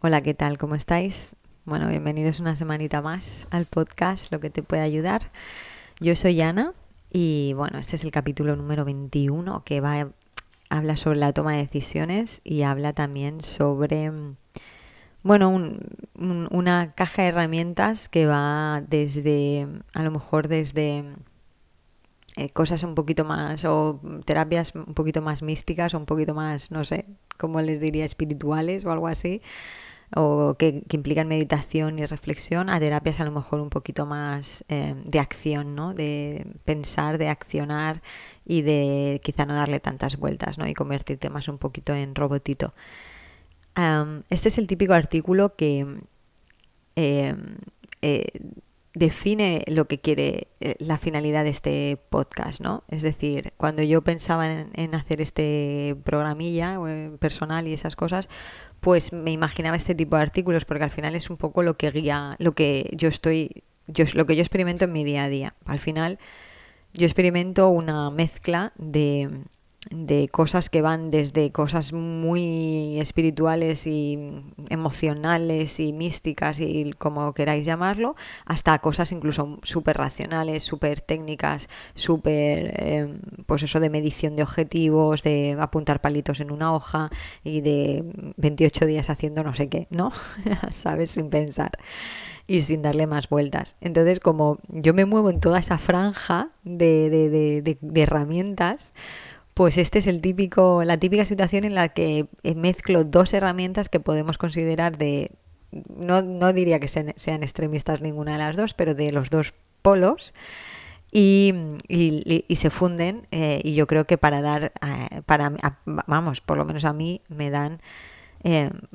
Hola, 0.00 0.20
¿qué 0.22 0.34
tal? 0.34 0.58
¿Cómo 0.58 0.74
estáis? 0.74 1.36
Bueno, 1.64 1.86
bienvenidos 1.86 2.40
una 2.40 2.56
semanita 2.56 3.00
más 3.00 3.46
al 3.50 3.66
podcast 3.66 4.32
Lo 4.32 4.40
que 4.40 4.50
te 4.50 4.64
puede 4.64 4.82
ayudar. 4.82 5.30
Yo 6.00 6.16
soy 6.16 6.40
Ana 6.40 6.74
y 7.12 7.52
bueno, 7.52 7.78
este 7.78 7.94
es 7.94 8.02
el 8.02 8.10
capítulo 8.10 8.56
número 8.56 8.84
21 8.84 9.62
que 9.64 9.80
va 9.80 10.08
habla 10.68 10.96
sobre 10.96 11.18
la 11.20 11.32
toma 11.32 11.52
de 11.52 11.58
decisiones 11.58 12.40
y 12.42 12.62
habla 12.62 12.92
también 12.92 13.40
sobre 13.40 14.10
bueno, 15.28 15.50
una 16.14 16.94
caja 16.94 17.22
de 17.22 17.28
herramientas 17.28 18.08
que 18.08 18.26
va 18.26 18.82
desde 18.88 19.68
a 19.92 20.02
lo 20.02 20.10
mejor 20.10 20.48
desde 20.48 21.04
eh, 22.36 22.48
cosas 22.48 22.82
un 22.82 22.94
poquito 22.94 23.26
más 23.26 23.62
o 23.66 24.00
terapias 24.24 24.74
un 24.74 24.94
poquito 24.94 25.20
más 25.20 25.42
místicas 25.42 25.92
o 25.92 25.98
un 25.98 26.06
poquito 26.06 26.34
más, 26.34 26.70
no 26.70 26.82
sé, 26.86 27.04
cómo 27.38 27.60
les 27.60 27.78
diría, 27.78 28.06
espirituales 28.06 28.86
o 28.86 28.90
algo 28.90 29.06
así, 29.06 29.42
o 30.16 30.56
que, 30.58 30.82
implican 30.92 31.28
meditación 31.28 31.98
y 31.98 32.06
reflexión, 32.06 32.70
a 32.70 32.80
terapias 32.80 33.20
a 33.20 33.26
lo 33.26 33.32
mejor 33.32 33.60
un 33.60 33.68
poquito 33.68 34.06
más 34.06 34.64
eh, 34.70 34.94
de 35.04 35.18
acción, 35.18 35.74
¿no? 35.74 35.92
De 35.92 36.46
pensar, 36.64 37.18
de 37.18 37.28
accionar 37.28 38.00
y 38.46 38.62
de 38.62 39.20
quizá 39.22 39.44
no 39.44 39.54
darle 39.54 39.78
tantas 39.78 40.16
vueltas, 40.16 40.56
¿no? 40.56 40.66
Y 40.66 40.72
convertirte 40.72 41.28
más 41.28 41.48
un 41.48 41.58
poquito 41.58 41.92
en 41.94 42.14
robotito. 42.14 42.72
Este 44.30 44.48
es 44.48 44.58
el 44.58 44.66
típico 44.66 44.92
artículo 44.92 45.54
que 45.56 45.86
eh, 46.96 47.34
eh, 48.02 48.26
define 48.94 49.64
lo 49.68 49.86
que 49.86 50.00
quiere 50.00 50.48
la 50.78 50.98
finalidad 50.98 51.44
de 51.44 51.50
este 51.50 51.98
podcast, 52.10 52.60
¿no? 52.60 52.82
Es 52.88 53.02
decir, 53.02 53.52
cuando 53.56 53.82
yo 53.82 54.02
pensaba 54.02 54.50
en, 54.50 54.70
en 54.74 54.94
hacer 54.94 55.20
este 55.20 55.96
programilla 56.04 56.78
personal 57.20 57.68
y 57.68 57.72
esas 57.72 57.94
cosas, 57.94 58.28
pues 58.80 59.12
me 59.12 59.30
imaginaba 59.30 59.76
este 59.76 59.94
tipo 59.94 60.16
de 60.16 60.22
artículos 60.22 60.64
porque 60.64 60.84
al 60.84 60.90
final 60.90 61.14
es 61.14 61.30
un 61.30 61.36
poco 61.36 61.62
lo 61.62 61.76
que 61.76 61.90
guía, 61.90 62.34
lo 62.38 62.52
que 62.52 62.90
yo 62.96 63.08
estoy, 63.08 63.62
yo, 63.86 64.04
lo 64.14 64.26
que 64.26 64.36
yo 64.36 64.42
experimento 64.42 64.84
en 64.84 64.92
mi 64.92 65.04
día 65.04 65.24
a 65.24 65.28
día. 65.28 65.54
Al 65.64 65.78
final 65.78 66.18
yo 66.92 67.06
experimento 67.06 67.68
una 67.68 68.10
mezcla 68.10 68.72
de 68.76 69.30
de 69.90 70.28
cosas 70.28 70.68
que 70.70 70.82
van 70.82 71.10
desde 71.10 71.50
cosas 71.50 71.92
muy 71.92 73.00
espirituales 73.00 73.86
y 73.86 74.44
emocionales 74.68 75.80
y 75.80 75.92
místicas 75.92 76.60
y 76.60 76.92
como 76.98 77.32
queráis 77.32 77.64
llamarlo, 77.64 78.14
hasta 78.44 78.78
cosas 78.80 79.12
incluso 79.12 79.58
súper 79.62 79.96
racionales, 79.96 80.62
súper 80.62 81.00
técnicas, 81.00 81.68
súper, 81.94 82.74
em, 82.82 83.18
pues 83.46 83.62
eso 83.62 83.80
de 83.80 83.90
medición 83.90 84.36
de 84.36 84.42
objetivos, 84.42 85.22
de 85.22 85.56
apuntar 85.58 86.00
palitos 86.00 86.40
en 86.40 86.50
una 86.50 86.74
hoja 86.74 87.10
y 87.44 87.60
de 87.62 88.04
28 88.36 88.86
días 88.86 89.10
haciendo 89.10 89.42
no 89.42 89.54
sé 89.54 89.68
qué, 89.68 89.86
¿no? 89.90 90.12
¿Sabes? 90.70 91.12
Sin 91.12 91.30
pensar 91.30 91.72
y 92.46 92.62
sin 92.62 92.82
darle 92.82 93.06
más 93.06 93.28
vueltas. 93.28 93.76
Entonces, 93.80 94.20
como 94.20 94.58
yo 94.68 94.94
me 94.94 95.04
muevo 95.04 95.30
en 95.30 95.40
toda 95.40 95.58
esa 95.58 95.78
franja 95.78 96.48
de, 96.64 97.10
de, 97.10 97.78
de 97.80 98.02
herramientas, 98.02 98.94
pues 99.58 99.76
este 99.76 99.98
es 99.98 100.06
el 100.06 100.20
típico, 100.20 100.84
la 100.84 100.98
típica 100.98 101.24
situación 101.24 101.64
en 101.64 101.74
la 101.74 101.88
que 101.88 102.28
eh, 102.44 102.54
mezclo 102.54 103.02
dos 103.02 103.34
herramientas 103.34 103.88
que 103.88 103.98
podemos 103.98 104.38
considerar 104.38 104.96
de, 104.96 105.32
no, 105.72 106.22
no 106.22 106.52
diría 106.52 106.78
que 106.78 106.86
sean, 106.86 107.42
extremistas 107.42 108.00
ninguna 108.00 108.34
de 108.34 108.38
las 108.38 108.56
dos, 108.56 108.72
pero 108.74 108.94
de 108.94 109.10
los 109.10 109.30
dos 109.30 109.54
polos. 109.82 110.32
Y, 111.10 111.54
y, 111.88 112.54
se 112.54 112.70
funden 112.70 113.26
eh, 113.32 113.60
y 113.64 113.74
yo 113.74 113.88
creo 113.88 114.04
que 114.04 114.16
para 114.16 114.40
dar, 114.42 114.70
eh, 114.80 115.22
para, 115.26 115.52
vamos, 115.84 116.40
por 116.40 116.56
lo 116.56 116.64
menos 116.64 116.84
a 116.84 116.92
mí 116.92 117.22
me 117.26 117.50
dan, 117.50 117.80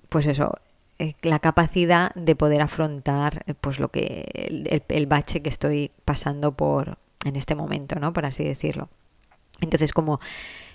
pues 0.08 0.28
eso, 0.28 0.54
la 1.24 1.40
capacidad 1.40 2.14
de 2.16 2.38
poder 2.38 2.62
afrontar 2.62 3.44
pues 3.60 3.82
lo 3.82 3.90
que 3.90 4.32
el, 4.48 4.82
el, 4.88 5.08
bache 5.08 5.42
que 5.42 5.50
estoy 5.50 5.92
pasando 6.06 6.56
por 6.56 7.00
en 7.26 7.36
este 7.36 7.54
momento, 7.54 8.00
¿no? 8.00 8.14
Por 8.14 8.26
así 8.26 8.46
decirlo. 8.46 8.88
Entonces, 9.64 9.94
como 9.94 10.20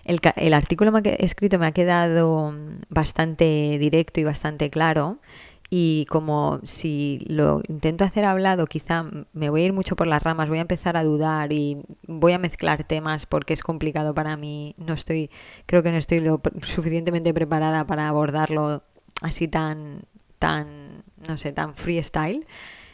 el, 0.09 0.21
el 0.37 0.55
artículo 0.55 0.91
me 0.91 0.99
ha, 0.99 1.13
escrito 1.15 1.59
me 1.59 1.67
ha 1.67 1.73
quedado 1.73 2.53
bastante 2.89 3.77
directo 3.79 4.21
y 4.21 4.25
bastante 4.25 4.71
claro, 4.71 5.19
y 5.71 6.07
como 6.09 6.61
si 6.65 7.21
lo 7.27 7.61
intento 7.69 8.05
hacer 8.05 8.25
hablado, 8.25 8.67
quizá 8.67 9.05
me 9.35 9.51
voy 9.51 9.63
a 9.63 9.65
ir 9.67 9.73
mucho 9.75 9.97
por 9.97 10.07
las 10.07 10.23
ramas, 10.23 10.49
voy 10.49 10.59
a 10.59 10.63
empezar 10.63 10.97
a 10.97 11.05
dudar 11.05 11.53
y 11.53 11.83
voy 12.07 12.33
a 12.33 12.39
mezclar 12.39 12.85
temas 12.85 13.27
porque 13.27 13.53
es 13.53 13.63
complicado 13.63 14.15
para 14.15 14.37
mí. 14.39 14.75
No 14.79 14.95
estoy, 14.95 15.31
creo 15.67 15.83
que 15.83 15.91
no 15.91 15.99
estoy 15.99 16.21
lo 16.21 16.41
suficientemente 16.63 17.35
preparada 17.35 17.87
para 17.87 18.09
abordarlo 18.09 18.83
así 19.21 19.47
tan, 19.47 20.05
tan, 20.39 21.05
no 21.29 21.37
sé, 21.37 21.53
tan 21.53 21.75
freestyle. 21.75 22.47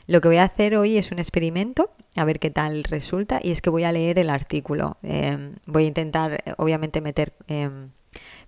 Lo 0.07 0.21
que 0.21 0.29
voy 0.29 0.37
a 0.37 0.45
hacer 0.45 0.77
hoy 0.77 0.99
es 0.99 1.13
un 1.13 1.19
experimento, 1.19 1.91
a 2.17 2.25
ver 2.25 2.39
qué 2.39 2.51
tal 2.51 2.85
resulta, 2.85 3.41
y 3.43 3.51
es 3.51 3.63
que 3.63 3.71
voy 3.71 3.85
a 3.85 3.93
leer 3.93 4.19
el 4.19 4.29
artículo. 4.29 4.99
Em, 5.03 5.55
voy 5.67 5.85
a 5.85 5.87
intentar, 5.87 6.43
obviamente, 6.59 7.01
meter 7.01 7.33
em, 7.49 7.91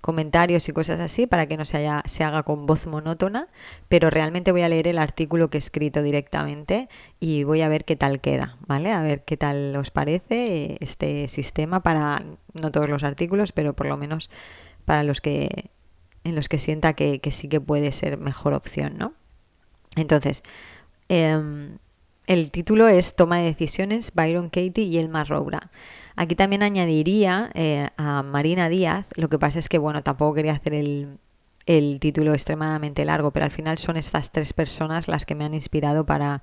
comentarios 0.00 0.69
y 0.69 0.72
cosas 0.72 1.00
así 1.00 1.27
para 1.27 1.47
que 1.47 1.56
no 1.56 1.65
se, 1.65 1.89
se 2.05 2.25
haga 2.25 2.43
con 2.43 2.67
voz 2.67 2.87
monótona, 2.87 3.49
pero 3.89 4.11
realmente 4.11 4.53
voy 4.53 4.62
a 4.62 4.69
leer 4.69 4.87
el 4.87 4.99
artículo 4.99 5.49
que 5.49 5.56
he 5.56 5.59
escrito 5.59 6.03
directamente 6.03 6.89
y 7.21 7.44
voy 7.44 7.62
a 7.62 7.69
ver 7.69 7.84
qué 7.84 7.97
tal 7.97 8.21
queda, 8.21 8.59
¿vale? 8.67 8.93
A 8.93 9.03
ver 9.03 9.25
qué 9.25 9.37
tal 9.37 9.75
os 9.77 9.91
parece 9.91 10.77
este 10.81 11.27
sistema 11.28 11.83
para, 11.83 12.23
no 12.53 12.71
todos 12.71 12.88
los 12.88 13.03
artículos, 13.03 13.53
pero 13.53 13.75
por 13.75 13.87
lo 13.87 13.97
menos 13.97 14.31
para 14.84 15.03
los 15.03 15.21
que 15.21 15.71
en 16.25 16.34
los 16.34 16.49
que 16.49 16.59
sienta 16.59 16.94
que 16.94 17.21
sí 17.31 17.49
que 17.49 17.61
puede 17.61 17.93
ser 17.93 18.19
mejor 18.19 18.53
opción, 18.53 18.94
¿no? 18.99 19.15
Entonces, 19.97 20.43
Em, 21.09 21.78
el 22.27 22.50
título 22.50 22.89
es 22.89 23.15
Toma 23.15 23.39
de 23.39 23.44
decisiones, 23.44 24.12
Byron 24.15 24.49
Katie 24.49 24.84
y 24.84 24.99
Elma 24.99 25.25
Roura. 25.25 25.71
Aquí 26.17 26.34
también 26.34 26.62
añadiría 26.62 27.50
eh, 27.55 27.89
a 27.97 28.22
Marina 28.22 28.69
Díaz, 28.69 29.06
lo 29.17 29.28
que 29.28 29.39
pasa 29.39 29.59
es 29.59 29.69
que, 29.69 29.78
bueno, 29.78 30.03
tampoco 30.03 30.34
quería 30.34 30.53
hacer 30.53 30.75
el, 30.75 31.19
el 31.67 32.00
título 32.00 32.33
extremadamente 32.33 33.05
largo, 33.05 33.31
pero 33.33 33.44
al 33.44 33.53
final 33.53 33.78
son 33.78 33.97
estas 33.97 34.33
tres 34.33 34.53
personas 34.53 35.09
las 35.09 35.25
que 35.25 35.34
me 35.34 35.44
han 35.44 35.55
inspirado 35.55 36.06
para 36.06 36.43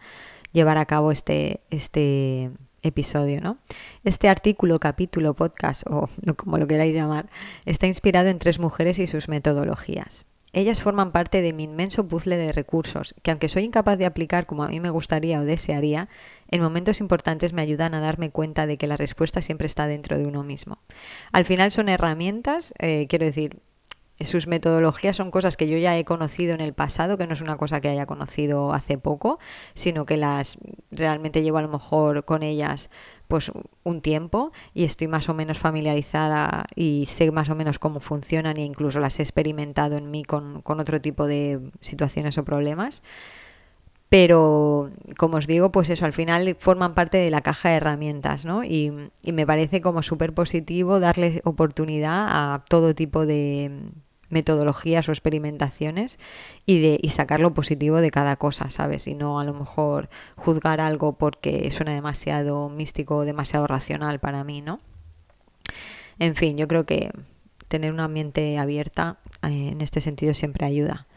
llevar 0.51 0.77
a 0.77 0.85
cabo 0.85 1.11
este, 1.11 1.61
este 1.69 2.51
episodio, 2.83 3.41
¿no? 3.41 3.57
Este 4.03 4.29
artículo, 4.29 4.79
capítulo, 4.79 5.33
podcast 5.33 5.83
o 5.87 6.07
como 6.37 6.57
lo 6.57 6.67
queráis 6.67 6.93
llamar, 6.93 7.29
está 7.65 7.87
inspirado 7.87 8.29
en 8.29 8.37
tres 8.37 8.59
mujeres 8.59 8.99
y 8.99 9.07
sus 9.07 9.27
metodologías. 9.27 10.25
Ellas 10.53 10.81
forman 10.81 11.11
parte 11.11 11.41
de 11.41 11.51
mi 11.51 11.63
inmenso 11.63 12.07
puzzle 12.07 12.37
de 12.37 12.51
recursos, 12.51 13.15
que 13.23 13.31
aunque 13.31 13.49
soy 13.49 13.63
incapaz 13.63 13.97
de 13.97 14.05
aplicar 14.05 14.45
como 14.45 14.63
a 14.63 14.67
mí 14.67 14.79
me 14.79 14.91
gustaría 14.91 15.39
o 15.39 15.45
desearía, 15.45 16.09
en 16.47 16.61
momentos 16.61 16.99
importantes 16.99 17.53
me 17.53 17.63
ayudan 17.63 17.95
a 17.95 17.99
darme 17.99 18.29
cuenta 18.29 18.67
de 18.67 18.77
que 18.77 18.87
la 18.87 18.95
respuesta 18.95 19.41
siempre 19.41 19.65
está 19.65 19.87
dentro 19.87 20.17
de 20.17 20.27
uno 20.27 20.43
mismo. 20.43 20.77
Al 21.31 21.45
final 21.45 21.71
son 21.71 21.89
herramientas, 21.89 22.73
eh, 22.77 23.07
quiero 23.09 23.25
decir, 23.25 23.61
sus 24.19 24.47
metodologías 24.47 25.15
son 25.15 25.31
cosas 25.31 25.57
que 25.57 25.67
yo 25.67 25.77
ya 25.77 25.97
he 25.97 26.05
conocido 26.05 26.53
en 26.53 26.61
el 26.61 26.73
pasado, 26.73 27.17
que 27.17 27.25
no 27.25 27.33
es 27.33 27.41
una 27.41 27.57
cosa 27.57 27.81
que 27.81 27.89
haya 27.89 28.05
conocido 28.05 28.73
hace 28.73 28.97
poco, 28.97 29.39
sino 29.73 30.05
que 30.05 30.17
las 30.17 30.59
realmente 30.91 31.41
llevo 31.41 31.57
a 31.57 31.63
lo 31.63 31.69
mejor 31.69 32.23
con 32.25 32.43
ellas 32.43 32.89
pues 33.27 33.51
un 33.83 34.01
tiempo 34.01 34.51
y 34.73 34.83
estoy 34.83 35.07
más 35.07 35.29
o 35.29 35.33
menos 35.33 35.57
familiarizada 35.57 36.65
y 36.75 37.05
sé 37.07 37.31
más 37.31 37.49
o 37.49 37.55
menos 37.55 37.79
cómo 37.79 37.99
funcionan 37.99 38.57
e 38.57 38.63
incluso 38.63 38.99
las 38.99 39.19
he 39.19 39.23
experimentado 39.23 39.97
en 39.97 40.11
mí 40.11 40.23
con, 40.23 40.61
otro 40.65 41.01
tipo 41.01 41.27
de 41.27 41.59
situaciones 41.81 42.37
o 42.37 42.45
problemas. 42.45 43.03
Pero, 44.09 44.91
como 45.17 45.37
os 45.37 45.47
digo, 45.47 45.71
pues 45.71 45.89
eso, 45.89 46.05
al 46.05 46.13
final 46.13 46.55
forman 46.59 46.93
parte 46.93 47.17
de 47.17 47.31
la 47.31 47.41
caja 47.41 47.69
de 47.69 47.75
herramientas, 47.77 48.45
¿no? 48.45 48.63
Y, 48.63 48.91
y 49.23 49.31
me 49.31 49.47
parece 49.47 49.81
como 49.81 50.03
súper 50.03 50.33
positivo 50.33 50.99
darle 50.99 51.41
oportunidad 51.45 52.27
a 52.29 52.63
todo 52.69 52.93
tipo 52.93 53.25
de, 53.25 53.71
metodologías 54.33 55.07
o 55.07 55.11
experimentaciones 55.11 56.19
y, 56.65 56.81
de, 56.81 56.99
y 57.01 57.09
sacar 57.09 57.39
lo 57.39 57.53
positivo 57.53 58.01
de 58.01 58.11
cada 58.11 58.35
cosa, 58.35 58.69
¿sabes? 58.69 59.07
Y 59.07 59.15
no 59.15 59.39
a 59.39 59.45
lo 59.45 59.53
mejor 59.53 60.09
juzgar 60.35 60.81
algo 60.81 61.13
porque 61.13 61.69
suena 61.71 61.93
demasiado 61.93 62.69
místico 62.69 63.17
o 63.17 63.25
demasiado 63.25 63.67
racional 63.67 64.19
para 64.19 64.43
mí, 64.43 64.61
¿no? 64.61 64.79
En 66.19 66.35
fin, 66.35 66.57
yo 66.57 66.67
creo 66.67 66.85
que 66.85 67.11
tener 67.67 67.91
una 67.91 68.07
mente 68.07 68.57
abierta 68.57 69.17
eh, 69.41 69.69
en 69.71 69.81
este 69.81 70.01
sentido 70.01 70.33
siempre 70.33 70.65
ayuda. 70.65 71.07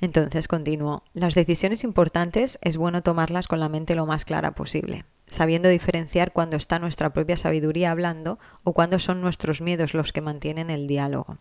Entonces, 0.00 0.48
continúo. 0.48 1.04
Las 1.14 1.34
decisiones 1.34 1.84
importantes 1.84 2.58
es 2.62 2.76
bueno 2.76 3.02
tomarlas 3.02 3.46
con 3.46 3.60
la 3.60 3.68
mente 3.68 3.94
lo 3.94 4.06
más 4.06 4.24
clara 4.24 4.50
posible, 4.54 5.04
sabiendo 5.26 5.68
diferenciar 5.68 6.32
cuando 6.32 6.56
está 6.56 6.78
nuestra 6.78 7.12
propia 7.12 7.36
sabiduría 7.36 7.90
hablando 7.90 8.38
o 8.64 8.72
cuando 8.72 8.98
son 8.98 9.20
nuestros 9.20 9.60
miedos 9.60 9.94
los 9.94 10.12
que 10.12 10.20
mantienen 10.20 10.68
el 10.68 10.86
diálogo. 10.86 11.38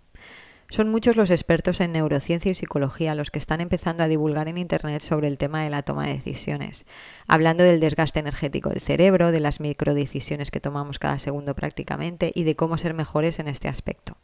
Son 0.74 0.90
muchos 0.90 1.18
los 1.18 1.30
expertos 1.30 1.82
en 1.82 1.92
neurociencia 1.92 2.50
y 2.50 2.56
psicología 2.56 3.14
los 3.14 3.30
que 3.30 3.38
están 3.38 3.62
empezando 3.62 4.02
a 4.02 4.08
divulgar 4.08 4.48
en 4.48 4.58
Internet 4.58 5.04
sobre 5.04 5.28
el 5.28 5.38
tema 5.38 5.64
de 5.64 5.70
la 5.70 5.84
toma 5.84 6.08
de 6.08 6.14
decisiones, 6.14 6.88
hablando 7.28 7.64
del 7.64 7.80
desgaste 7.80 8.20
energético 8.20 8.70
del 8.70 8.82
cerebro, 8.82 9.32
de 9.32 9.40
las 9.40 9.60
microdecisiones 9.60 10.50
que 10.50 10.60
tomamos 10.60 10.98
cada 10.98 11.20
segundo 11.20 11.54
prácticamente 11.54 12.32
y 12.34 12.44
de 12.44 12.56
cómo 12.56 12.80
ser 12.80 12.96
mejores 12.96 13.38
en 13.38 13.50
este 13.50 13.68
aspecto. 13.68 14.18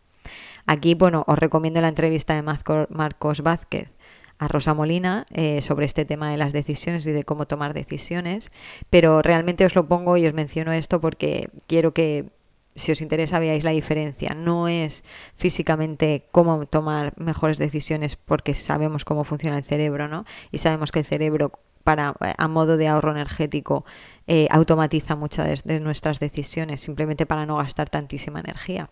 Aquí, 0.66 0.96
bueno, 0.96 1.24
os 1.28 1.38
recomiendo 1.38 1.82
la 1.82 1.90
entrevista 1.90 2.34
de 2.34 2.42
Marcos 2.42 3.42
Vázquez 3.42 3.92
a 4.40 4.48
Rosa 4.48 4.74
Molina 4.74 5.28
eh, 5.32 5.62
sobre 5.62 5.86
este 5.86 6.04
tema 6.04 6.32
de 6.32 6.38
las 6.38 6.52
decisiones 6.52 7.06
y 7.06 7.12
de 7.12 7.22
cómo 7.22 7.46
tomar 7.46 7.76
decisiones, 7.76 8.52
pero 8.90 9.22
realmente 9.22 9.66
os 9.66 9.76
lo 9.76 9.88
pongo 9.88 10.18
y 10.18 10.26
os 10.26 10.34
menciono 10.34 10.72
esto 10.74 11.00
porque 11.00 11.52
quiero 11.68 11.94
que 11.94 12.32
si 12.80 12.92
os 12.92 13.02
interesa 13.02 13.40
veáis 13.40 13.64
la 13.64 13.72
diferencia. 13.72 14.34
No 14.34 14.68
es 14.68 15.04
físicamente 15.36 16.24
cómo 16.32 16.66
tomar 16.66 17.14
mejores 17.18 17.58
decisiones 17.58 18.16
porque 18.16 18.56
sabemos 18.56 19.06
cómo 19.06 19.24
funciona 19.24 19.58
el 19.58 19.64
cerebro, 19.64 20.08
¿no? 20.08 20.26
Y 20.52 20.58
sabemos 20.58 20.92
que 20.92 21.00
el 21.00 21.06
cerebro 21.06 21.52
para 21.84 22.14
a 22.20 22.48
modo 22.48 22.78
de 22.78 22.88
ahorro 22.88 23.12
energético 23.12 23.86
eh, 24.28 24.48
automatiza 24.52 25.16
muchas 25.16 25.64
de 25.64 25.80
nuestras 25.80 26.20
decisiones 26.20 26.82
simplemente 26.82 27.26
para 27.26 27.46
no 27.46 27.58
gastar 27.58 27.90
tantísima 27.90 28.42
energía 28.42 28.90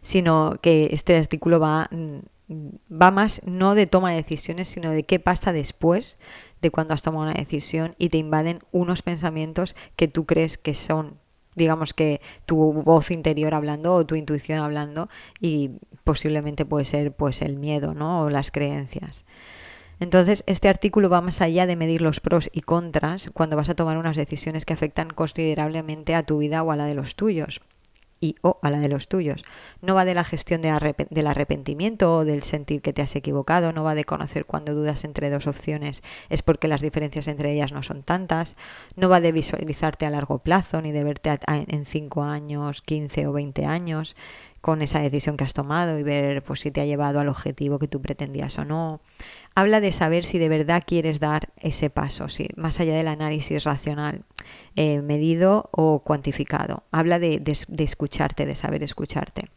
sino 0.00 0.56
que 0.60 0.88
este 0.92 1.16
artículo 1.16 1.60
va, 1.60 1.88
va 2.50 3.10
más 3.10 3.40
no 3.44 3.74
de 3.74 3.86
toma 3.86 4.10
de 4.10 4.16
decisiones, 4.16 4.68
sino 4.68 4.90
de 4.90 5.04
qué 5.04 5.18
pasa 5.18 5.52
después 5.52 6.16
de 6.60 6.70
cuando 6.70 6.94
has 6.94 7.02
tomado 7.02 7.24
una 7.24 7.34
decisión 7.34 7.94
y 7.98 8.08
te 8.08 8.18
invaden 8.18 8.60
unos 8.72 9.02
pensamientos 9.02 9.76
que 9.96 10.08
tú 10.08 10.26
crees 10.26 10.58
que 10.58 10.74
son 10.74 11.18
digamos 11.58 11.92
que 11.92 12.22
tu 12.46 12.72
voz 12.72 13.10
interior 13.10 13.54
hablando 13.54 13.94
o 13.94 14.06
tu 14.06 14.14
intuición 14.14 14.60
hablando 14.60 15.08
y 15.40 15.72
posiblemente 16.04 16.64
puede 16.64 16.86
ser 16.86 17.12
pues 17.12 17.42
el 17.42 17.58
miedo, 17.58 17.92
¿no? 17.92 18.22
o 18.22 18.30
las 18.30 18.50
creencias. 18.50 19.24
Entonces, 20.00 20.44
este 20.46 20.68
artículo 20.68 21.10
va 21.10 21.20
más 21.20 21.40
allá 21.40 21.66
de 21.66 21.74
medir 21.74 22.00
los 22.00 22.20
pros 22.20 22.48
y 22.52 22.60
contras 22.62 23.30
cuando 23.34 23.56
vas 23.56 23.68
a 23.68 23.74
tomar 23.74 23.98
unas 23.98 24.16
decisiones 24.16 24.64
que 24.64 24.72
afectan 24.72 25.10
considerablemente 25.10 26.14
a 26.14 26.22
tu 26.22 26.38
vida 26.38 26.62
o 26.62 26.70
a 26.70 26.76
la 26.76 26.86
de 26.86 26.94
los 26.94 27.16
tuyos 27.16 27.60
y 28.20 28.36
o 28.42 28.58
a 28.62 28.70
la 28.70 28.80
de 28.80 28.88
los 28.88 29.08
tuyos. 29.08 29.44
No 29.80 29.94
va 29.94 30.04
de 30.04 30.14
la 30.14 30.24
gestión 30.24 30.62
del 30.62 31.26
arrepentimiento 31.26 32.16
o 32.16 32.24
del 32.24 32.42
sentir 32.42 32.82
que 32.82 32.92
te 32.92 33.02
has 33.02 33.16
equivocado, 33.16 33.72
no 33.72 33.84
va 33.84 33.94
de 33.94 34.04
conocer 34.04 34.44
cuando 34.44 34.74
dudas 34.74 35.04
entre 35.04 35.30
dos 35.30 35.46
opciones 35.46 36.02
es 36.28 36.42
porque 36.42 36.68
las 36.68 36.80
diferencias 36.80 37.28
entre 37.28 37.52
ellas 37.52 37.72
no 37.72 37.82
son 37.82 38.02
tantas, 38.02 38.56
no 38.96 39.08
va 39.08 39.20
de 39.20 39.32
visualizarte 39.32 40.06
a 40.06 40.10
largo 40.10 40.38
plazo 40.38 40.80
ni 40.80 40.92
de 40.92 41.04
verte 41.04 41.38
en 41.46 41.84
5 41.84 42.22
años, 42.22 42.82
15 42.82 43.26
o 43.26 43.32
20 43.32 43.66
años 43.66 44.16
con 44.68 44.82
esa 44.82 45.00
decisión 45.00 45.38
que 45.38 45.44
has 45.44 45.54
tomado 45.54 45.98
y 45.98 46.02
ver 46.02 46.42
pues, 46.42 46.60
si 46.60 46.70
te 46.70 46.82
ha 46.82 46.84
llevado 46.84 47.20
al 47.20 47.30
objetivo 47.30 47.78
que 47.78 47.88
tú 47.88 48.02
pretendías 48.02 48.58
o 48.58 48.66
no 48.66 49.00
habla 49.54 49.80
de 49.80 49.92
saber 49.92 50.26
si 50.26 50.36
de 50.36 50.50
verdad 50.50 50.82
quieres 50.86 51.20
dar 51.20 51.54
ese 51.56 51.88
paso, 51.88 52.28
si, 52.28 52.50
más 52.54 52.78
allá 52.78 52.92
del 52.92 53.08
análisis 53.08 53.64
racional, 53.64 54.24
eh, 54.76 55.00
medido 55.00 55.70
o 55.72 56.00
cuantificado. 56.00 56.82
Habla 56.92 57.18
de, 57.18 57.40
escucharte, 57.78 58.44
de 58.44 58.56
saber 58.56 58.82
escucharte. 58.82 59.48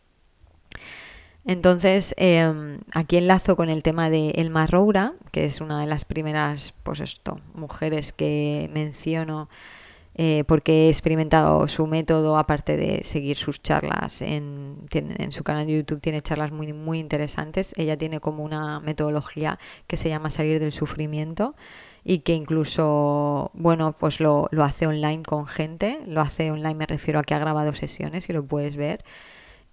Entonces, 1.46 2.16
em, 2.16 2.80
aquí 2.94 3.18
enlazo 3.18 3.58
con 3.58 3.68
el 3.68 3.84
tema 3.84 4.10
de 4.10 4.30
Elma 4.38 4.66
Roura, 4.66 5.16
que 5.34 5.44
es 5.44 5.60
una 5.60 5.82
de 5.82 5.88
las 5.88 6.06
primeras 6.06 6.74
pues 6.84 7.02
esto, 7.02 7.42
mujeres 7.54 8.14
que 8.14 8.70
menciono 8.72 9.50
eh, 10.16 10.44
porque 10.46 10.88
he 10.88 10.90
experimentado 10.90 11.68
su 11.68 11.88
método, 11.88 12.38
aparte 12.38 12.76
de 12.76 13.04
seguir 13.04 13.38
sus 13.38 13.62
charlas 13.62 14.22
en, 14.22 14.78
en, 14.92 15.32
su 15.32 15.44
canal 15.44 15.68
de 15.68 15.78
YouTube, 15.78 16.02
tiene 16.02 16.22
charlas 16.22 16.52
muy, 16.52 16.74
muy 16.74 17.00
interesantes. 17.00 17.74
Ella 17.78 17.98
tiene 17.98 18.20
como 18.20 18.44
una 18.44 18.80
metodología 18.82 19.58
que 19.88 19.98
se 19.98 20.10
llama 20.10 20.30
salir 20.30 20.60
del 20.60 20.74
sufrimiento 20.74 21.56
y 22.04 22.20
que 22.20 22.34
incluso, 22.34 23.52
bueno, 23.54 23.94
pues 23.98 24.20
lo, 24.20 24.48
lo 24.52 24.64
hace 24.64 24.88
online 24.88 25.24
con 25.24 25.48
gente, 25.48 26.00
lo 26.08 26.22
hace 26.22 26.52
online 26.52 26.76
me 26.76 26.86
refiero 26.88 27.20
a 27.20 27.24
que 27.24 27.34
ha 27.34 27.40
grabado 27.40 27.74
sesiones 27.74 28.28
y 28.30 28.34
lo 28.34 28.46
puedes 28.46 28.76
ver. 28.76 29.04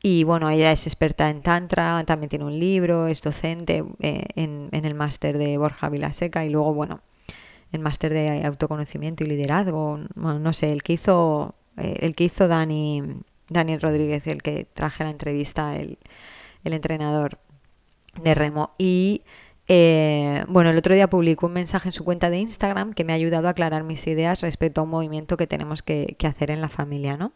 Y 0.02 0.22
bueno, 0.22 0.48
ella 0.50 0.70
es 0.70 0.86
experta 0.86 1.28
en 1.30 1.42
Tantra, 1.42 2.04
también 2.06 2.28
tiene 2.30 2.44
un 2.44 2.58
libro, 2.60 3.08
es 3.08 3.22
docente 3.22 3.84
eh, 4.00 4.24
en, 4.36 4.68
en 4.70 4.84
el 4.84 4.94
máster 4.94 5.38
de 5.38 5.58
Borja 5.58 5.88
Vilaseca 5.88 6.44
y 6.44 6.50
luego, 6.50 6.72
bueno, 6.74 7.00
el 7.72 7.80
máster 7.80 8.12
de 8.12 8.44
autoconocimiento 8.44 9.24
y 9.24 9.26
liderazgo, 9.26 10.00
no 10.14 10.52
sé, 10.52 10.72
el 10.72 10.82
que 10.82 10.94
hizo, 10.94 11.54
eh, 11.76 11.96
el 12.00 12.14
que 12.14 12.24
hizo 12.24 12.48
Dani, 12.48 13.02
Daniel 13.48 13.80
Rodríguez, 13.80 14.26
el 14.26 14.42
que 14.42 14.64
traje 14.64 15.04
la 15.04 15.10
entrevista, 15.10 15.76
el, 15.76 15.98
el 16.64 16.72
entrenador 16.72 17.38
de 18.22 18.34
remo. 18.34 18.72
Y 18.78 19.22
eh, 19.68 20.44
bueno, 20.48 20.70
el 20.70 20.78
otro 20.78 20.94
día 20.94 21.10
publicó 21.10 21.46
un 21.46 21.52
mensaje 21.52 21.88
en 21.88 21.92
su 21.92 22.04
cuenta 22.04 22.30
de 22.30 22.38
Instagram 22.38 22.94
que 22.94 23.04
me 23.04 23.12
ha 23.12 23.16
ayudado 23.16 23.48
a 23.48 23.50
aclarar 23.50 23.84
mis 23.84 24.06
ideas 24.06 24.40
respecto 24.40 24.80
a 24.80 24.84
un 24.84 24.90
movimiento 24.90 25.36
que 25.36 25.46
tenemos 25.46 25.82
que, 25.82 26.16
que 26.18 26.26
hacer 26.26 26.50
en 26.50 26.60
la 26.60 26.70
familia, 26.70 27.16
¿no? 27.16 27.32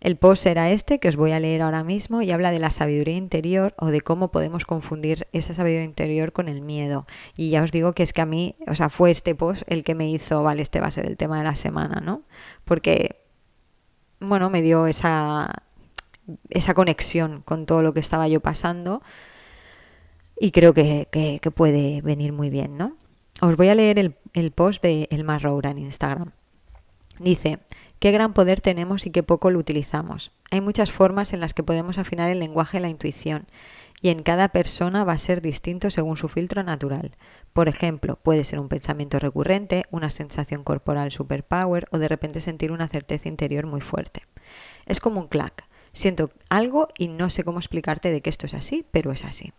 El 0.00 0.16
post 0.16 0.46
era 0.46 0.70
este 0.70 0.98
que 0.98 1.08
os 1.08 1.16
voy 1.16 1.32
a 1.32 1.40
leer 1.40 1.60
ahora 1.60 1.84
mismo 1.84 2.22
y 2.22 2.30
habla 2.30 2.50
de 2.50 2.58
la 2.58 2.70
sabiduría 2.70 3.16
interior 3.16 3.74
o 3.76 3.88
de 3.88 4.00
cómo 4.00 4.30
podemos 4.30 4.64
confundir 4.64 5.28
esa 5.32 5.52
sabiduría 5.52 5.84
interior 5.84 6.32
con 6.32 6.48
el 6.48 6.62
miedo. 6.62 7.06
Y 7.36 7.50
ya 7.50 7.62
os 7.62 7.70
digo 7.70 7.92
que 7.92 8.02
es 8.02 8.14
que 8.14 8.22
a 8.22 8.26
mí, 8.26 8.56
o 8.66 8.74
sea, 8.74 8.88
fue 8.88 9.10
este 9.10 9.34
post 9.34 9.62
el 9.66 9.84
que 9.84 9.94
me 9.94 10.08
hizo, 10.08 10.42
vale, 10.42 10.62
este 10.62 10.80
va 10.80 10.86
a 10.86 10.90
ser 10.90 11.06
el 11.06 11.18
tema 11.18 11.38
de 11.38 11.44
la 11.44 11.54
semana, 11.54 12.00
¿no? 12.00 12.22
Porque, 12.64 13.26
bueno, 14.20 14.48
me 14.48 14.62
dio 14.62 14.86
esa, 14.86 15.64
esa 16.48 16.72
conexión 16.72 17.42
con 17.42 17.66
todo 17.66 17.82
lo 17.82 17.92
que 17.92 18.00
estaba 18.00 18.26
yo 18.26 18.40
pasando 18.40 19.02
y 20.38 20.52
creo 20.52 20.72
que, 20.72 21.08
que, 21.10 21.50
puede 21.50 22.00
venir 22.00 22.32
muy 22.32 22.48
bien, 22.48 22.78
¿no? 22.78 22.96
Os 23.42 23.56
voy 23.56 23.68
a 23.68 23.74
leer 23.74 23.98
el, 23.98 24.16
el 24.32 24.50
post 24.50 24.82
de 24.82 25.08
Elmar 25.10 25.42
Roura 25.42 25.70
en 25.70 25.78
Instagram. 25.78 26.32
Dice, 27.18 27.58
Qué 28.00 28.12
gran 28.12 28.32
poder 28.32 28.62
tenemos 28.62 29.04
y 29.04 29.10
qué 29.10 29.22
poco 29.22 29.50
lo 29.50 29.58
utilizamos. 29.58 30.32
Hay 30.50 30.62
muchas 30.62 30.90
formas 30.90 31.34
en 31.34 31.40
las 31.40 31.52
que 31.52 31.62
podemos 31.62 31.98
afinar 31.98 32.30
el 32.30 32.38
lenguaje 32.38 32.78
y 32.78 32.80
la 32.80 32.88
intuición, 32.88 33.46
y 34.00 34.08
en 34.08 34.22
cada 34.22 34.48
persona 34.48 35.04
va 35.04 35.12
a 35.12 35.18
ser 35.18 35.42
distinto 35.42 35.90
según 35.90 36.16
su 36.16 36.28
filtro 36.28 36.62
natural. 36.62 37.14
Por 37.52 37.68
ejemplo, 37.68 38.16
puede 38.16 38.44
ser 38.44 38.58
un 38.58 38.70
pensamiento 38.70 39.18
recurrente, 39.18 39.84
una 39.90 40.08
sensación 40.08 40.64
corporal 40.64 41.12
superpower 41.12 41.88
o 41.90 41.98
de 41.98 42.08
repente 42.08 42.40
sentir 42.40 42.72
una 42.72 42.88
certeza 42.88 43.28
interior 43.28 43.66
muy 43.66 43.82
fuerte. 43.82 44.22
Es 44.86 44.98
como 44.98 45.20
un 45.20 45.28
clac. 45.28 45.64
Siento 45.92 46.30
algo 46.48 46.88
y 46.96 47.08
no 47.08 47.28
sé 47.28 47.44
cómo 47.44 47.58
explicarte 47.58 48.10
de 48.10 48.22
que 48.22 48.30
esto 48.30 48.46
es 48.46 48.54
así, 48.54 48.86
pero 48.92 49.12
es 49.12 49.26
así. 49.26 49.52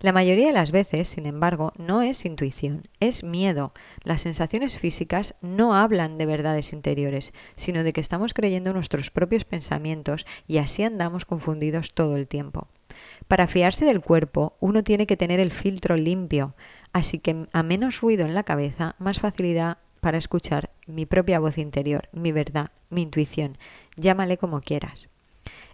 La 0.00 0.12
mayoría 0.12 0.46
de 0.46 0.52
las 0.52 0.70
veces, 0.70 1.08
sin 1.08 1.26
embargo, 1.26 1.72
no 1.76 2.02
es 2.02 2.24
intuición, 2.24 2.86
es 3.00 3.24
miedo. 3.24 3.72
Las 4.04 4.20
sensaciones 4.20 4.78
físicas 4.78 5.34
no 5.40 5.74
hablan 5.74 6.18
de 6.18 6.26
verdades 6.26 6.72
interiores, 6.72 7.32
sino 7.56 7.82
de 7.82 7.92
que 7.92 8.00
estamos 8.00 8.32
creyendo 8.32 8.72
nuestros 8.72 9.10
propios 9.10 9.44
pensamientos 9.44 10.24
y 10.46 10.58
así 10.58 10.84
andamos 10.84 11.24
confundidos 11.24 11.94
todo 11.94 12.14
el 12.14 12.28
tiempo. 12.28 12.68
Para 13.26 13.48
fiarse 13.48 13.84
del 13.84 14.00
cuerpo, 14.00 14.56
uno 14.60 14.84
tiene 14.84 15.08
que 15.08 15.16
tener 15.16 15.40
el 15.40 15.50
filtro 15.50 15.96
limpio, 15.96 16.54
así 16.92 17.18
que 17.18 17.48
a 17.52 17.62
menos 17.64 18.00
ruido 18.00 18.24
en 18.24 18.34
la 18.34 18.44
cabeza, 18.44 18.94
más 19.00 19.18
facilidad 19.18 19.78
para 20.00 20.18
escuchar 20.18 20.70
mi 20.86 21.06
propia 21.06 21.40
voz 21.40 21.58
interior, 21.58 22.08
mi 22.12 22.30
verdad, 22.30 22.70
mi 22.88 23.02
intuición. 23.02 23.58
Llámale 23.96 24.38
como 24.38 24.60
quieras. 24.60 25.08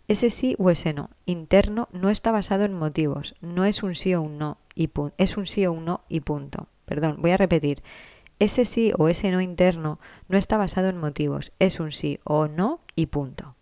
Ese 0.06 0.30
sí 0.30 0.54
o 0.58 0.70
ese 0.70 0.92
no 0.92 1.08
interno 1.24 1.88
no 1.92 2.10
está 2.10 2.30
basado 2.30 2.64
en 2.64 2.74
motivos, 2.74 3.34
no 3.40 3.64
es 3.64 3.82
un 3.82 3.94
sí 3.94 4.14
o 4.14 4.20
un 4.20 4.38
no 4.38 4.58
y 4.74 4.88
punto. 4.88 5.14
Es 5.16 5.36
un 5.36 5.46
sí 5.46 5.64
o 5.64 5.72
un 5.72 5.86
no 5.86 6.02
y 6.08 6.20
punto. 6.20 6.68
Perdón, 6.84 7.16
voy 7.20 7.30
a 7.30 7.38
repetir. 7.38 7.82
Ese 8.38 8.66
sí 8.66 8.92
o 8.98 9.08
ese 9.08 9.30
no 9.30 9.40
interno 9.40 9.98
no 10.28 10.36
está 10.36 10.58
basado 10.58 10.88
en 10.88 10.98
motivos, 10.98 11.52
es 11.58 11.80
un 11.80 11.92
sí 11.92 12.20
o 12.24 12.48
no 12.48 12.80
y 12.94 13.06
punto. 13.06 13.54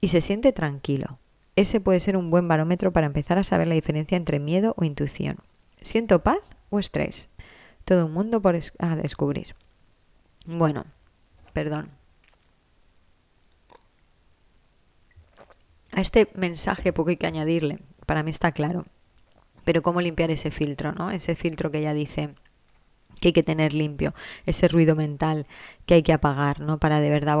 Y 0.00 0.08
se 0.08 0.20
siente 0.20 0.52
tranquilo. 0.52 1.18
Ese 1.56 1.80
puede 1.80 2.00
ser 2.00 2.16
un 2.16 2.30
buen 2.30 2.48
barómetro 2.48 2.92
para 2.92 3.06
empezar 3.06 3.38
a 3.38 3.44
saber 3.44 3.68
la 3.68 3.74
diferencia 3.74 4.16
entre 4.16 4.40
miedo 4.40 4.74
o 4.76 4.84
intuición. 4.84 5.38
¿Siento 5.80 6.22
paz 6.22 6.40
o 6.70 6.78
estrés? 6.78 7.28
Todo 7.84 8.06
un 8.06 8.12
mundo 8.12 8.42
por 8.42 8.54
descubrir. 8.54 9.54
Bueno, 10.46 10.84
perdón. 11.52 12.01
A 15.92 16.00
este 16.00 16.28
mensaje 16.34 16.92
poco 16.92 17.10
hay 17.10 17.16
que 17.16 17.26
añadirle, 17.26 17.78
para 18.06 18.22
mí 18.22 18.30
está 18.30 18.52
claro. 18.52 18.86
Pero 19.64 19.82
cómo 19.82 20.00
limpiar 20.00 20.30
ese 20.30 20.50
filtro, 20.50 20.92
¿no? 20.92 21.10
Ese 21.10 21.36
filtro 21.36 21.70
que 21.70 21.78
ella 21.78 21.94
dice 21.94 22.34
que 23.20 23.28
hay 23.28 23.32
que 23.32 23.42
tener 23.44 23.72
limpio, 23.72 24.14
ese 24.46 24.66
ruido 24.68 24.96
mental 24.96 25.46
que 25.86 25.94
hay 25.94 26.02
que 26.02 26.12
apagar, 26.12 26.60
¿no? 26.60 26.78
Para 26.78 27.00
de 27.00 27.10
verdad 27.10 27.38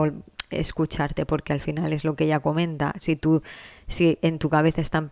escucharte, 0.58 1.26
porque 1.26 1.52
al 1.52 1.60
final 1.60 1.92
es 1.92 2.04
lo 2.04 2.16
que 2.16 2.24
ella 2.24 2.40
comenta. 2.40 2.92
Si 2.98 3.16
tú, 3.16 3.42
si 3.88 4.18
en 4.22 4.38
tu 4.38 4.48
cabeza 4.50 4.80
están 4.80 5.10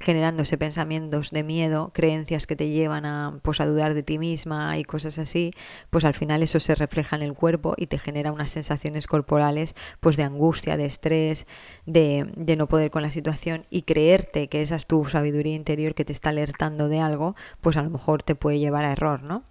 generándose 0.00 0.58
pensamientos 0.58 1.30
de 1.30 1.42
miedo, 1.42 1.90
creencias 1.94 2.46
que 2.46 2.56
te 2.56 2.68
llevan 2.68 3.06
a, 3.06 3.40
pues, 3.42 3.60
a 3.60 3.66
dudar 3.66 3.94
de 3.94 4.02
ti 4.02 4.18
misma 4.18 4.78
y 4.78 4.84
cosas 4.84 5.18
así, 5.18 5.50
pues 5.90 6.04
al 6.04 6.14
final 6.14 6.42
eso 6.42 6.60
se 6.60 6.74
refleja 6.74 7.16
en 7.16 7.22
el 7.22 7.34
cuerpo 7.34 7.74
y 7.76 7.86
te 7.86 7.98
genera 7.98 8.32
unas 8.32 8.50
sensaciones 8.50 9.06
corporales, 9.06 9.74
pues 10.00 10.16
de 10.16 10.24
angustia, 10.24 10.76
de 10.76 10.86
estrés, 10.86 11.46
de, 11.86 12.30
de 12.36 12.56
no 12.56 12.68
poder 12.68 12.90
con 12.90 13.02
la 13.02 13.10
situación 13.10 13.66
y 13.70 13.82
creerte 13.82 14.48
que 14.48 14.62
esa 14.62 14.76
es 14.76 14.86
tu 14.86 15.04
sabiduría 15.06 15.54
interior 15.54 15.94
que 15.94 16.04
te 16.04 16.12
está 16.12 16.30
alertando 16.30 16.88
de 16.88 17.00
algo, 17.00 17.36
pues 17.60 17.76
a 17.76 17.82
lo 17.82 17.90
mejor 17.90 18.22
te 18.22 18.34
puede 18.34 18.58
llevar 18.58 18.84
a 18.84 18.92
error, 18.92 19.22
¿no? 19.22 19.44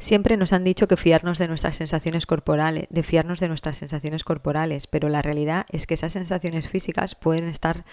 Siempre 0.00 0.38
nos 0.38 0.54
han 0.54 0.64
dicho 0.64 0.88
que 0.88 0.96
fiarnos 0.96 1.36
de 1.36 1.46
nuestras 1.46 1.76
sensaciones 1.76 2.24
corporales, 2.24 2.86
de 2.88 3.02
fiarnos 3.02 3.38
de 3.38 3.48
nuestras 3.48 3.76
sensaciones 3.76 4.24
corporales, 4.24 4.86
pero 4.86 5.10
la 5.10 5.20
realidad 5.20 5.66
es 5.68 5.86
que 5.86 5.92
esas 5.92 6.14
sensaciones 6.14 6.68
físicas 6.68 7.14
pueden 7.14 7.46
estar 7.46 7.84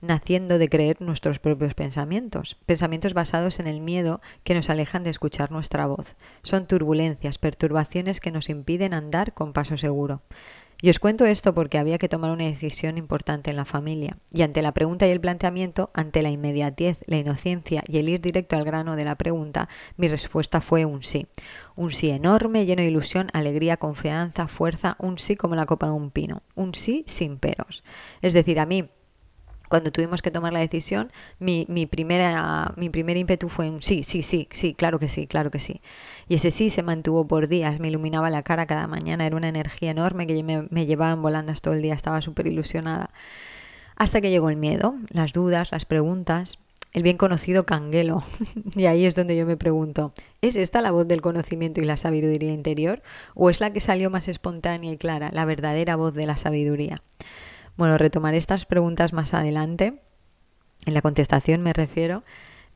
naciendo 0.00 0.58
de 0.58 0.68
creer 0.68 1.00
nuestros 1.00 1.40
propios 1.40 1.74
pensamientos, 1.74 2.56
pensamientos 2.64 3.12
basados 3.12 3.58
en 3.58 3.66
el 3.66 3.80
miedo 3.80 4.20
que 4.44 4.54
nos 4.54 4.70
alejan 4.70 5.02
de 5.02 5.10
escuchar 5.10 5.50
nuestra 5.50 5.86
voz. 5.86 6.14
Son 6.44 6.68
turbulencias, 6.68 7.38
perturbaciones 7.38 8.20
que 8.20 8.30
nos 8.30 8.48
impiden 8.48 8.94
andar 8.94 9.34
con 9.34 9.52
paso 9.52 9.76
seguro. 9.76 10.22
Y 10.80 10.90
os 10.90 11.00
cuento 11.00 11.26
esto 11.26 11.54
porque 11.54 11.76
había 11.76 11.98
que 11.98 12.08
tomar 12.08 12.30
una 12.30 12.44
decisión 12.44 12.98
importante 12.98 13.50
en 13.50 13.56
la 13.56 13.64
familia. 13.64 14.16
Y 14.30 14.42
ante 14.42 14.62
la 14.62 14.72
pregunta 14.72 15.08
y 15.08 15.10
el 15.10 15.20
planteamiento, 15.20 15.90
ante 15.92 16.22
la 16.22 16.30
inmediatez, 16.30 16.98
la 17.06 17.16
inocencia 17.16 17.82
y 17.88 17.98
el 17.98 18.08
ir 18.08 18.20
directo 18.20 18.54
al 18.54 18.64
grano 18.64 18.94
de 18.94 19.04
la 19.04 19.16
pregunta, 19.16 19.68
mi 19.96 20.06
respuesta 20.06 20.60
fue 20.60 20.84
un 20.84 21.02
sí. 21.02 21.26
Un 21.74 21.90
sí 21.90 22.10
enorme, 22.10 22.64
lleno 22.64 22.82
de 22.82 22.88
ilusión, 22.88 23.28
alegría, 23.32 23.76
confianza, 23.76 24.46
fuerza, 24.46 24.94
un 25.00 25.18
sí 25.18 25.34
como 25.34 25.56
la 25.56 25.66
copa 25.66 25.86
de 25.86 25.92
un 25.92 26.12
pino. 26.12 26.42
Un 26.54 26.76
sí 26.76 27.04
sin 27.08 27.38
peros. 27.38 27.82
Es 28.22 28.32
decir, 28.32 28.60
a 28.60 28.66
mí 28.66 28.88
cuando 29.68 29.92
tuvimos 29.92 30.22
que 30.22 30.30
tomar 30.30 30.52
la 30.52 30.60
decisión, 30.60 31.10
mi, 31.38 31.64
primera, 31.86 32.72
mi 32.76 32.90
primer 32.90 33.16
ímpetu 33.16 33.48
fue 33.48 33.70
un 33.70 33.82
sí, 33.82 34.02
sí, 34.02 34.22
sí, 34.22 34.48
sí, 34.50 34.74
claro 34.74 34.98
que 34.98 35.08
sí, 35.08 35.26
claro 35.26 35.50
que 35.50 35.58
sí. 35.58 35.80
Y 36.28 36.34
ese 36.34 36.50
sí 36.50 36.70
se 36.70 36.82
mantuvo 36.82 37.26
por 37.26 37.48
días, 37.48 37.80
me 37.80 37.88
iluminaba 37.88 38.30
la 38.30 38.42
cara 38.42 38.66
cada 38.66 38.86
mañana, 38.86 39.26
era 39.26 39.36
una 39.36 39.48
energía 39.48 39.90
enorme 39.90 40.26
que 40.26 40.42
me, 40.42 40.66
me 40.70 40.86
llevaba 40.86 41.12
en 41.12 41.22
volandas 41.22 41.62
todo 41.62 41.74
el 41.74 41.82
día, 41.82 41.94
estaba 41.94 42.22
súper 42.22 42.46
ilusionada. 42.46 43.10
Hasta 43.96 44.20
que 44.20 44.30
llegó 44.30 44.50
el 44.50 44.56
miedo, 44.56 44.94
las 45.10 45.32
dudas, 45.32 45.72
las 45.72 45.84
preguntas, 45.84 46.58
el 46.92 47.02
bien 47.02 47.16
conocido 47.16 47.66
canguelo. 47.66 48.22
y 48.76 48.86
ahí 48.86 49.04
es 49.04 49.14
donde 49.14 49.36
yo 49.36 49.46
me 49.46 49.56
pregunto, 49.56 50.12
¿es 50.40 50.56
esta 50.56 50.80
la 50.80 50.90
voz 50.90 51.06
del 51.06 51.20
conocimiento 51.20 51.80
y 51.80 51.84
la 51.84 51.96
sabiduría 51.96 52.52
interior? 52.52 53.02
¿O 53.34 53.50
es 53.50 53.60
la 53.60 53.72
que 53.72 53.80
salió 53.80 54.10
más 54.10 54.28
espontánea 54.28 54.92
y 54.92 54.96
clara, 54.96 55.30
la 55.32 55.44
verdadera 55.44 55.96
voz 55.96 56.14
de 56.14 56.26
la 56.26 56.36
sabiduría? 56.36 57.02
Bueno, 57.78 57.96
retomaré 57.96 58.36
estas 58.38 58.66
preguntas 58.66 59.12
más 59.12 59.34
adelante. 59.34 60.02
En 60.84 60.94
la 60.94 61.00
contestación 61.00 61.62
me 61.62 61.72
refiero, 61.72 62.24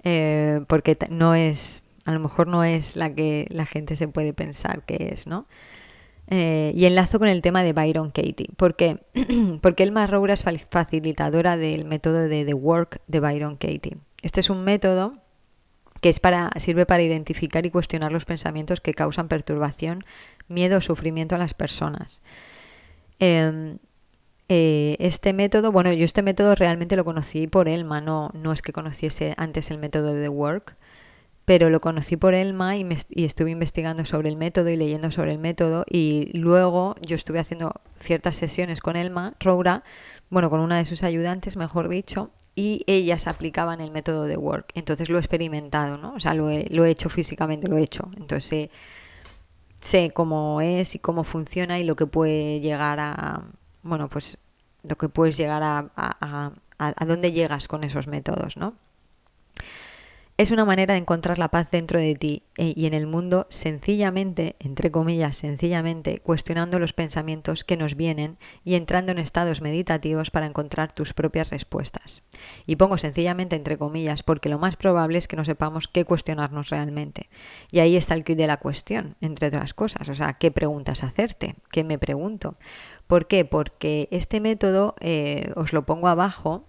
eh, 0.05 0.61
porque 0.69 0.97
no 1.11 1.35
es, 1.35 1.83
a 2.05 2.13
lo 2.13 2.21
mejor 2.21 2.47
no 2.47 2.63
es 2.63 2.95
la 2.95 3.13
que 3.13 3.49
la 3.51 3.67
gente 3.67 3.97
se 3.97 4.07
puede 4.07 4.33
pensar 4.33 4.85
que 4.85 5.11
es, 5.13 5.27
¿no? 5.27 5.47
Eh, 6.29 6.71
y 6.77 6.85
enlazo 6.85 7.19
con 7.19 7.27
el 7.27 7.43
tema 7.43 7.65
de 7.65 7.73
Byron 7.73 8.13
Katie. 8.13 8.47
¿Por 8.57 8.77
qué? 8.77 9.01
Porque 9.61 9.83
Elma 9.83 10.07
Roura 10.07 10.35
es 10.35 10.45
facilitadora 10.71 11.57
del 11.57 11.85
método 11.85 12.29
de 12.29 12.45
The 12.45 12.55
Work 12.55 13.01
de 13.09 13.19
Byron 13.19 13.57
Katie. 13.57 13.97
Este 14.23 14.39
es 14.39 14.51
un 14.51 14.63
método 14.63 15.19
que 16.01 16.11
es 16.11 16.21
para, 16.21 16.51
sirve 16.61 16.87
para 16.87 17.03
identificar 17.03 17.67
y 17.67 17.71
cuestionar 17.71 18.13
los 18.13 18.25
pensamientos 18.25 18.81
que 18.81 18.95
causan 18.95 19.27
perturbación, 19.27 20.05
miedo 20.47 20.79
o 20.79 20.81
sufrimiento 20.81 21.35
a 21.35 21.39
las 21.39 21.55
personas. 21.55 22.23
Em, 23.19 23.79
eh, 24.55 24.97
este 24.99 25.33
método, 25.33 25.73
bueno, 25.73 25.95
yo 25.95 26.05
este 26.05 26.21
método 26.21 26.55
realmente 26.55 26.95
lo 26.95 27.07
conocí 27.07 27.47
por 27.47 27.69
Elma, 27.69 28.03
no, 28.03 28.31
no 28.35 28.53
es 28.53 28.61
que 28.61 28.75
conociese 28.75 29.33
antes 29.39 29.71
el 29.71 29.79
método 29.79 30.13
de 30.13 30.29
Work, 30.29 30.77
pero 31.47 31.71
lo 31.71 31.81
conocí 31.81 32.19
por 32.19 32.35
Elma 32.35 32.77
y, 32.77 32.87
y, 33.09 33.25
estuve 33.25 33.51
investigando 33.51 34.05
sobre 34.05 34.29
el 34.29 34.37
método 34.37 34.69
y 34.69 34.77
leyendo 34.77 35.11
sobre 35.11 35.33
el 35.33 35.39
método 35.39 35.87
y 35.89 36.29
luego 36.35 36.97
yo 37.01 37.15
estuve 37.15 37.39
haciendo 37.39 37.73
ciertas 37.99 38.37
sesiones 38.37 38.83
con 38.83 38.97
Elma, 38.97 39.37
Roura, 39.41 39.85
bueno, 40.29 40.51
con 40.51 40.61
una 40.61 40.77
de 40.77 40.85
sus 40.85 41.03
ayudantes, 41.03 41.57
mejor 41.57 41.89
dicho, 41.89 42.31
y 42.55 42.85
ellas 42.87 43.29
aplicaban 43.29 43.81
el 43.81 43.91
método 43.91 44.25
de 44.25 44.37
Work. 44.37 44.73
Entonces 44.75 45.09
lo 45.09 45.17
he 45.17 45.21
experimentado, 45.21 45.97
¿no? 45.97 46.13
O 46.13 46.21
sea, 46.21 46.35
lo 46.35 46.51
he, 46.51 46.67
lo 46.69 46.85
he 46.85 46.91
hecho 46.91 47.09
físicamente, 47.09 47.69
lo 47.69 47.79
he 47.79 47.83
hecho. 47.83 48.11
Entonces 48.19 48.69
sé 49.81 50.11
cómo 50.15 50.61
es 50.61 50.95
y 50.95 50.99
cómo 50.99 51.25
funciona 51.25 51.81
y 51.81 51.85
lo 51.85 51.97
que 51.97 52.05
puede 52.07 52.61
llegar 52.61 53.01
a, 53.01 53.45
bueno, 53.83 54.09
pues 54.09 54.39
lo 54.83 54.97
que 54.97 55.09
puedes 55.09 55.37
llegar 55.37 55.63
a, 55.63 55.91
a, 55.97 56.53
a, 56.79 56.95
a 56.97 57.05
dónde 57.07 57.33
llegas 57.33 57.69
con 57.69 57.85
esos 57.85 58.07
métodos, 58.07 58.57
¿no? 58.57 58.75
Es 60.39 60.51
una 60.51 60.65
manera 60.65 60.95
de 60.95 61.01
encontrar 61.01 61.39
la 61.39 61.51
paz 61.51 61.71
dentro 61.71 61.99
de 61.99 62.15
ti 62.15 62.43
eh, 62.57 62.73
y 62.75 62.87
en 62.87 62.95
el 62.95 63.07
mundo 63.07 63.47
sencillamente, 63.51 64.57
entre 64.61 64.91
comillas, 64.91 65.37
sencillamente, 65.37 66.21
cuestionando 66.21 66.79
los 66.79 66.95
pensamientos 66.95 67.65
que 67.65 67.77
nos 67.77 67.97
vienen 67.97 68.39
y 68.65 68.75
entrando 68.75 69.13
en 69.13 69.19
estados 69.19 69.61
meditativos 69.61 70.31
para 70.31 70.47
encontrar 70.47 70.91
tus 70.91 71.13
propias 71.13 71.51
respuestas. 71.51 72.23
Y 72.67 72.77
pongo 72.77 72.97
sencillamente 72.97 73.57
entre 73.57 73.77
comillas 73.77 74.23
porque 74.23 74.49
lo 74.49 74.59
más 74.59 74.77
probable 74.77 75.19
es 75.19 75.29
que 75.29 75.37
no 75.37 75.45
sepamos 75.45 75.87
qué 75.87 76.07
cuestionarnos 76.07 76.71
realmente. 76.71 77.29
Y 77.71 77.81
ahí 77.81 77.95
está 77.95 78.15
el 78.15 78.25
kit 78.25 78.39
de 78.39 78.47
la 78.47 78.57
cuestión, 78.57 79.17
entre 79.21 79.49
otras 79.49 79.75
cosas. 79.75 80.09
O 80.09 80.15
sea, 80.15 80.33
¿qué 80.33 80.51
preguntas 80.51 81.05
hacerte? 81.05 81.57
¿Qué 81.71 81.85
me 81.85 81.99
pregunto? 81.99 82.57
¿Por 83.13 83.27
qué? 83.27 83.45
Porque 83.45 84.09
este 84.11 84.41
método, 84.41 84.95
eh, 85.01 85.53
os 85.55 85.75
lo 85.75 85.85
pongo 85.85 86.09
abajo, 86.09 86.65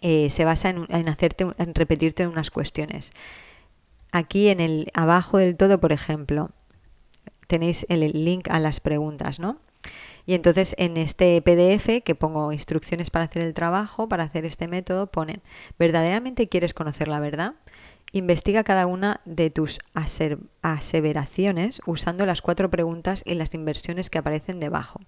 eh, 0.00 0.28
se 0.28 0.44
basa 0.44 0.70
en, 0.70 1.08
hacerte, 1.08 1.46
en 1.56 1.72
repetirte 1.72 2.26
unas 2.26 2.50
cuestiones. 2.50 3.12
Aquí 4.10 4.48
en 4.48 4.58
el 4.58 4.90
abajo 4.92 5.38
del 5.38 5.56
todo, 5.56 5.78
por 5.78 5.92
ejemplo, 5.92 6.50
tenéis 7.46 7.86
el 7.88 8.00
link 8.24 8.48
a 8.50 8.58
las 8.58 8.80
preguntas, 8.80 9.38
¿no? 9.38 9.60
Y 10.26 10.34
entonces 10.34 10.74
en 10.78 10.96
este 10.96 11.40
PDF 11.42 12.02
que 12.02 12.16
pongo 12.16 12.52
instrucciones 12.52 13.10
para 13.10 13.26
hacer 13.26 13.42
el 13.42 13.54
trabajo, 13.54 14.08
para 14.08 14.24
hacer 14.24 14.44
este 14.46 14.66
método, 14.66 15.06
pone, 15.06 15.38
¿verdaderamente 15.78 16.48
quieres 16.48 16.74
conocer 16.74 17.06
la 17.06 17.20
verdad? 17.20 17.54
Investiga 18.12 18.64
cada 18.64 18.86
una 18.86 19.20
de 19.24 19.50
tus 19.50 19.78
aseveraciones 20.62 21.80
usando 21.86 22.24
las 22.24 22.40
cuatro 22.40 22.70
preguntas 22.70 23.22
y 23.26 23.34
las 23.34 23.52
inversiones 23.54 24.10
que 24.10 24.18
aparecen 24.18 24.60
debajo. 24.60 25.00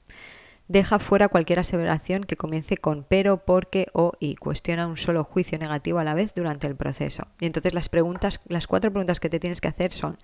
Deja 0.67 0.99
fuera 0.99 1.29
cualquier 1.29 1.61
aseveración 1.61 2.25
que 2.25 2.37
comience 2.37 2.77
con 2.77 3.05
pero, 3.05 3.39
porque 3.47 3.87
o 3.95 4.13
y. 4.21 4.37
Cuestiona 4.37 4.87
un 4.87 4.99
solo 4.99 5.25
juicio 5.25 5.59
negativo 5.59 5.99
a 5.99 6.05
la 6.05 6.13
vez 6.13 6.35
durante 6.35 6.67
el 6.67 6.77
proceso. 6.77 7.29
Y 7.41 7.47
entonces 7.47 7.73
las 7.73 7.89
preguntas, 7.89 8.41
las 8.49 8.67
cuatro 8.67 8.91
preguntas 8.91 9.21
que 9.21 9.31
te 9.31 9.41
tienes 9.41 9.63
que 9.63 9.69
hacer 9.69 9.93
son 9.93 10.19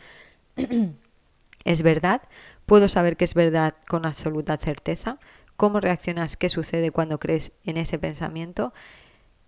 ¿Es 1.65 1.83
verdad? 1.83 2.23
¿Puedo 2.67 2.89
saber 2.89 3.17
que 3.17 3.25
es 3.25 3.35
verdad 3.35 3.75
con 3.89 4.05
absoluta 4.05 4.57
certeza? 4.59 5.19
¿Cómo 5.57 5.81
reaccionas? 5.81 6.37
¿Qué 6.37 6.51
sucede 6.51 6.91
cuando 6.91 7.19
crees 7.19 7.53
en 7.65 7.79
ese 7.79 7.99
pensamiento? 7.99 8.75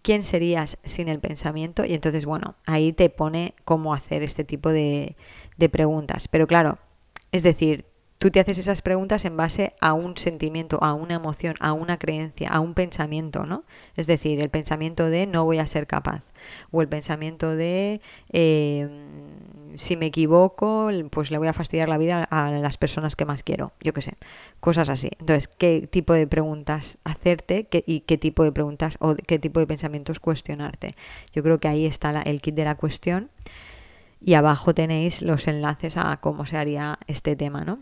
Quién 0.07 0.23
serías 0.23 0.79
sin 0.85 1.09
el 1.09 1.19
pensamiento 1.19 1.85
y 1.85 1.93
entonces 1.93 2.27
bueno, 2.27 2.55
ahí 2.65 2.93
te 2.93 3.11
pone 3.11 3.57
cómo 3.65 3.93
hacer 3.93 4.23
este 4.23 4.45
tipo 4.45 4.71
de, 4.71 5.17
de 5.57 5.69
preguntas. 5.69 6.29
Pero 6.29 6.47
claro, 6.47 6.79
es 7.33 7.43
decir, 7.43 7.87
tú 8.19 8.31
te 8.31 8.39
haces 8.39 8.59
esas 8.59 8.83
preguntas 8.83 9.25
en 9.25 9.37
base 9.37 9.75
a 9.81 9.95
un 9.95 10.17
sentimiento, 10.17 10.79
a 10.81 10.95
una 10.95 11.15
emoción, 11.15 11.57
a 11.59 11.73
una 11.73 11.99
creencia, 11.99 12.51
a 12.51 12.61
un 12.61 12.75
pensamiento, 12.75 13.47
¿no? 13.47 13.65
Es 13.97 14.07
decir, 14.07 14.41
el 14.41 14.49
pensamiento 14.49 15.07
de 15.11 15.27
no 15.27 15.45
voy 15.45 15.59
a 15.59 15.67
ser 15.67 15.89
capaz 15.89 16.23
o 16.71 16.83
el 16.83 16.89
pensamiento 16.89 17.57
de 17.57 18.01
eh, 18.33 18.89
si 19.77 19.97
me 19.97 20.07
equivoco, 20.07 20.91
pues 21.11 21.31
le 21.31 21.39
voy 21.39 21.49
a 21.49 21.53
fastidiar 21.53 21.89
la 21.89 21.99
vida 21.99 22.25
a 22.25 22.51
las 22.51 22.77
personas 22.77 23.17
que 23.17 23.25
más 23.25 23.43
quiero, 23.43 23.73
yo 23.81 23.93
qué 23.93 24.03
sé, 24.03 24.15
cosas 24.61 24.89
así. 24.89 25.11
Entonces, 25.21 25.49
¿qué 25.49 25.87
tipo 25.91 26.13
de 26.13 26.27
preguntas 26.27 26.99
hacerte 27.05 27.69
y 27.87 28.01
qué 28.01 28.19
tipo 28.19 28.43
de 28.45 28.53
preguntas 28.53 28.97
o 29.01 29.15
qué 29.15 29.39
tipo 29.39 29.61
de 29.61 29.67
pensamientos 29.67 30.21
cuestionarte? 30.21 30.95
Yo 31.33 31.43
creo 31.43 31.61
que 31.61 31.69
ahí 31.69 31.87
está 31.87 32.23
el 32.23 32.41
kit 32.41 32.55
de 32.55 32.65
la 32.65 32.75
cuestión 32.75 33.31
y 34.21 34.35
abajo 34.35 34.75
tenéis 34.75 35.23
los 35.23 35.47
enlaces 35.49 35.97
a 35.97 36.17
cómo 36.19 36.47
se 36.47 36.57
haría 36.57 36.99
este 37.07 37.37
tema, 37.37 37.65
¿no? 37.65 37.81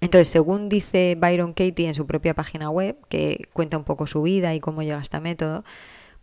Entonces, 0.00 0.28
según 0.28 0.68
dice 0.68 1.16
Byron 1.18 1.54
Katie 1.54 1.88
en 1.88 1.94
su 1.94 2.06
propia 2.06 2.34
página 2.34 2.68
web, 2.68 2.98
que 3.08 3.48
cuenta 3.52 3.78
un 3.78 3.84
poco 3.84 4.06
su 4.06 4.22
vida 4.22 4.54
y 4.54 4.60
cómo 4.60 4.82
llega 4.82 4.98
a 4.98 5.02
este 5.02 5.20
método, 5.20 5.64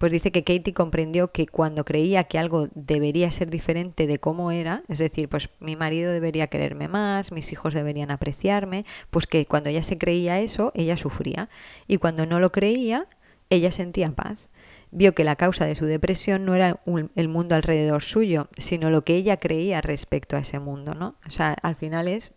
pues 0.04 0.12
dice 0.12 0.34
que 0.34 0.44
Katie 0.44 0.74
comprendió 0.74 1.32
que 1.32 1.48
cuando 1.48 1.86
creía 1.86 2.26
que 2.26 2.38
algo 2.38 2.68
debería 2.76 3.32
ser 3.32 3.50
diferente 3.50 4.06
de 4.06 4.20
cómo 4.20 4.52
era, 4.52 4.84
es 4.90 4.98
decir, 4.98 5.30
pues 5.30 5.50
mi 5.62 5.78
marido 5.78 6.12
debería 6.12 6.48
quererme 6.48 6.90
más, 6.90 7.32
mis 7.32 7.54
hijos 7.54 7.74
deberían 7.74 8.12
apreciarme, 8.12 8.84
pues 9.12 9.28
que 9.28 9.46
cuando 9.46 9.70
ella 9.70 9.82
se 9.82 9.98
creía 9.98 10.42
eso, 10.42 10.74
ella 10.76 10.98
sufría. 10.98 11.48
Y 11.88 12.00
cuando 12.00 12.26
no 12.26 12.42
lo 12.42 12.52
creía, 12.52 13.08
ella 13.50 13.72
sentía 13.72 14.12
paz. 14.12 14.50
Vio 14.92 15.16
que 15.16 15.24
la 15.24 15.38
causa 15.38 15.66
de 15.66 15.76
su 15.76 15.86
depresión 15.86 16.44
no 16.44 16.54
era 16.54 16.82
el 17.16 17.30
mundo 17.30 17.56
alrededor 17.56 18.04
suyo, 18.04 18.50
sino 18.58 18.90
lo 18.90 19.06
que 19.06 19.16
ella 19.16 19.38
creía 19.38 19.80
respecto 19.80 20.36
a 20.36 20.40
ese 20.40 20.60
mundo, 20.60 20.96
¿no? 20.96 21.16
O 21.26 21.32
sea, 21.32 21.56
al 21.62 21.78
final 21.78 22.10
es 22.10 22.34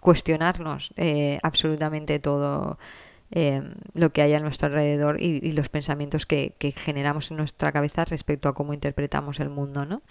cuestionarnos 0.00 0.92
eh, 0.96 1.40
absolutamente 1.42 2.20
todo 2.20 2.78
em, 3.30 3.74
lo 3.94 4.12
que 4.12 4.22
hay 4.22 4.34
a 4.34 4.40
nuestro 4.40 4.68
alrededor 4.68 5.20
y, 5.20 5.52
los 5.52 5.68
pensamientos 5.68 6.26
que, 6.26 6.54
que, 6.58 6.72
generamos 6.72 7.30
en 7.30 7.36
nuestra 7.36 7.72
cabeza 7.72 8.04
respecto 8.04 8.48
a 8.48 8.54
cómo 8.54 8.74
interpretamos 8.74 9.40
el 9.40 9.50
mundo, 9.50 9.84
¿no? 9.84 10.02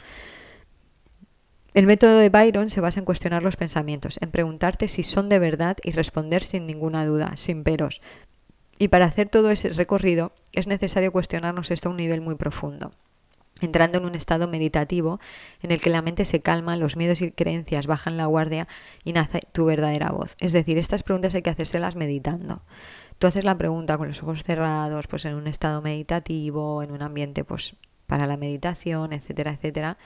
El 1.73 1.85
método 1.85 2.17
de 2.17 2.29
Byron 2.29 2.69
se 2.69 2.81
basa 2.81 2.99
en 2.99 3.05
cuestionar 3.05 3.43
los 3.43 3.55
pensamientos, 3.55 4.17
en 4.21 4.31
preguntarte 4.31 4.88
si 4.88 5.03
son 5.03 5.29
de 5.29 5.39
verdad 5.39 5.77
y 5.83 5.91
responder 5.91 6.43
sin 6.43 6.65
ninguna 6.65 7.05
duda, 7.05 7.33
sin 7.35 7.63
peros. 7.63 8.01
Y 8.79 8.88
para 8.88 9.05
hacer 9.05 9.29
todo 9.29 9.51
ese 9.51 9.69
recorrido 9.69 10.33
es 10.51 10.67
necesario 10.67 11.11
cuestionarnos 11.11 11.69
esto 11.69 11.89
a 11.89 11.91
un 11.91 11.97
nivel 11.97 12.21
muy 12.21 12.35
profundo 12.35 12.91
entrando 13.61 13.97
en 13.97 14.05
un 14.05 14.15
estado 14.15 14.47
meditativo 14.47 15.19
en 15.61 15.71
el 15.71 15.81
que 15.81 15.89
la 15.89 16.01
mente 16.01 16.25
se 16.25 16.41
calma, 16.41 16.77
los 16.77 16.95
miedos 16.95 17.21
y 17.21 17.31
creencias 17.31 17.88
bajan 17.88 18.17
la 18.17 18.25
guardia 18.25 18.67
y 19.03 19.13
nace 19.13 19.41
tu 19.51 19.65
verdadera 19.65 20.11
voz. 20.11 20.35
Es 20.39 20.51
decir, 20.51 20.77
estas 20.77 21.03
preguntas 21.03 21.35
hay 21.35 21.41
que 21.41 21.49
hacérselas 21.49 21.95
meditando. 21.95 22.61
Tú 23.19 23.27
haces 23.27 23.43
la 23.43 23.57
pregunta 23.57 23.97
con 23.97 24.07
los 24.07 24.23
ojos 24.23 24.43
cerrados, 24.43 25.07
pues 25.07 25.25
en 25.25 25.35
un 25.35 25.47
estado 25.47 25.81
meditativo, 25.81 26.81
en 26.81 26.91
un 26.91 27.01
ambiente 27.01 27.43
pues 27.43 27.75
para 28.07 28.25
la 28.25 28.38
meditación, 28.38 29.13
etcétera, 29.13 29.51
etcétera. 29.51 29.97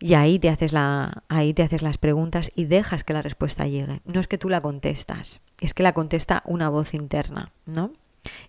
Y 0.00 0.14
ahí 0.14 0.38
te 0.38 0.48
haces 0.48 0.72
la, 0.72 1.22
ahí 1.28 1.54
te 1.54 1.62
haces 1.62 1.82
las 1.82 1.98
preguntas 1.98 2.50
y 2.56 2.64
dejas 2.64 3.04
que 3.04 3.12
la 3.12 3.22
respuesta 3.22 3.66
llegue. 3.66 4.00
No 4.04 4.20
es 4.20 4.26
que 4.26 4.38
tú 4.38 4.48
la 4.48 4.60
contestas, 4.60 5.40
es 5.60 5.72
que 5.72 5.82
la 5.82 5.92
contesta 5.92 6.42
una 6.46 6.68
voz 6.68 6.94
interna, 6.94 7.52
¿no? 7.66 7.92